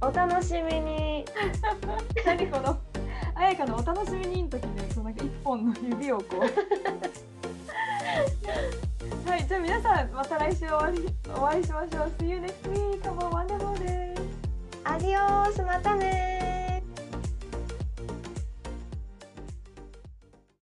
[0.00, 1.24] お楽しみに
[2.24, 2.78] 何この
[3.34, 6.40] 彩香のお楽しみにの時でその一本の指をこう
[9.28, 13.02] はいじゃあ皆さんまた来週お会いお会いしましょう See you next week!
[13.02, 14.22] こんばんはワンダモーです
[14.84, 16.57] アディオースまたね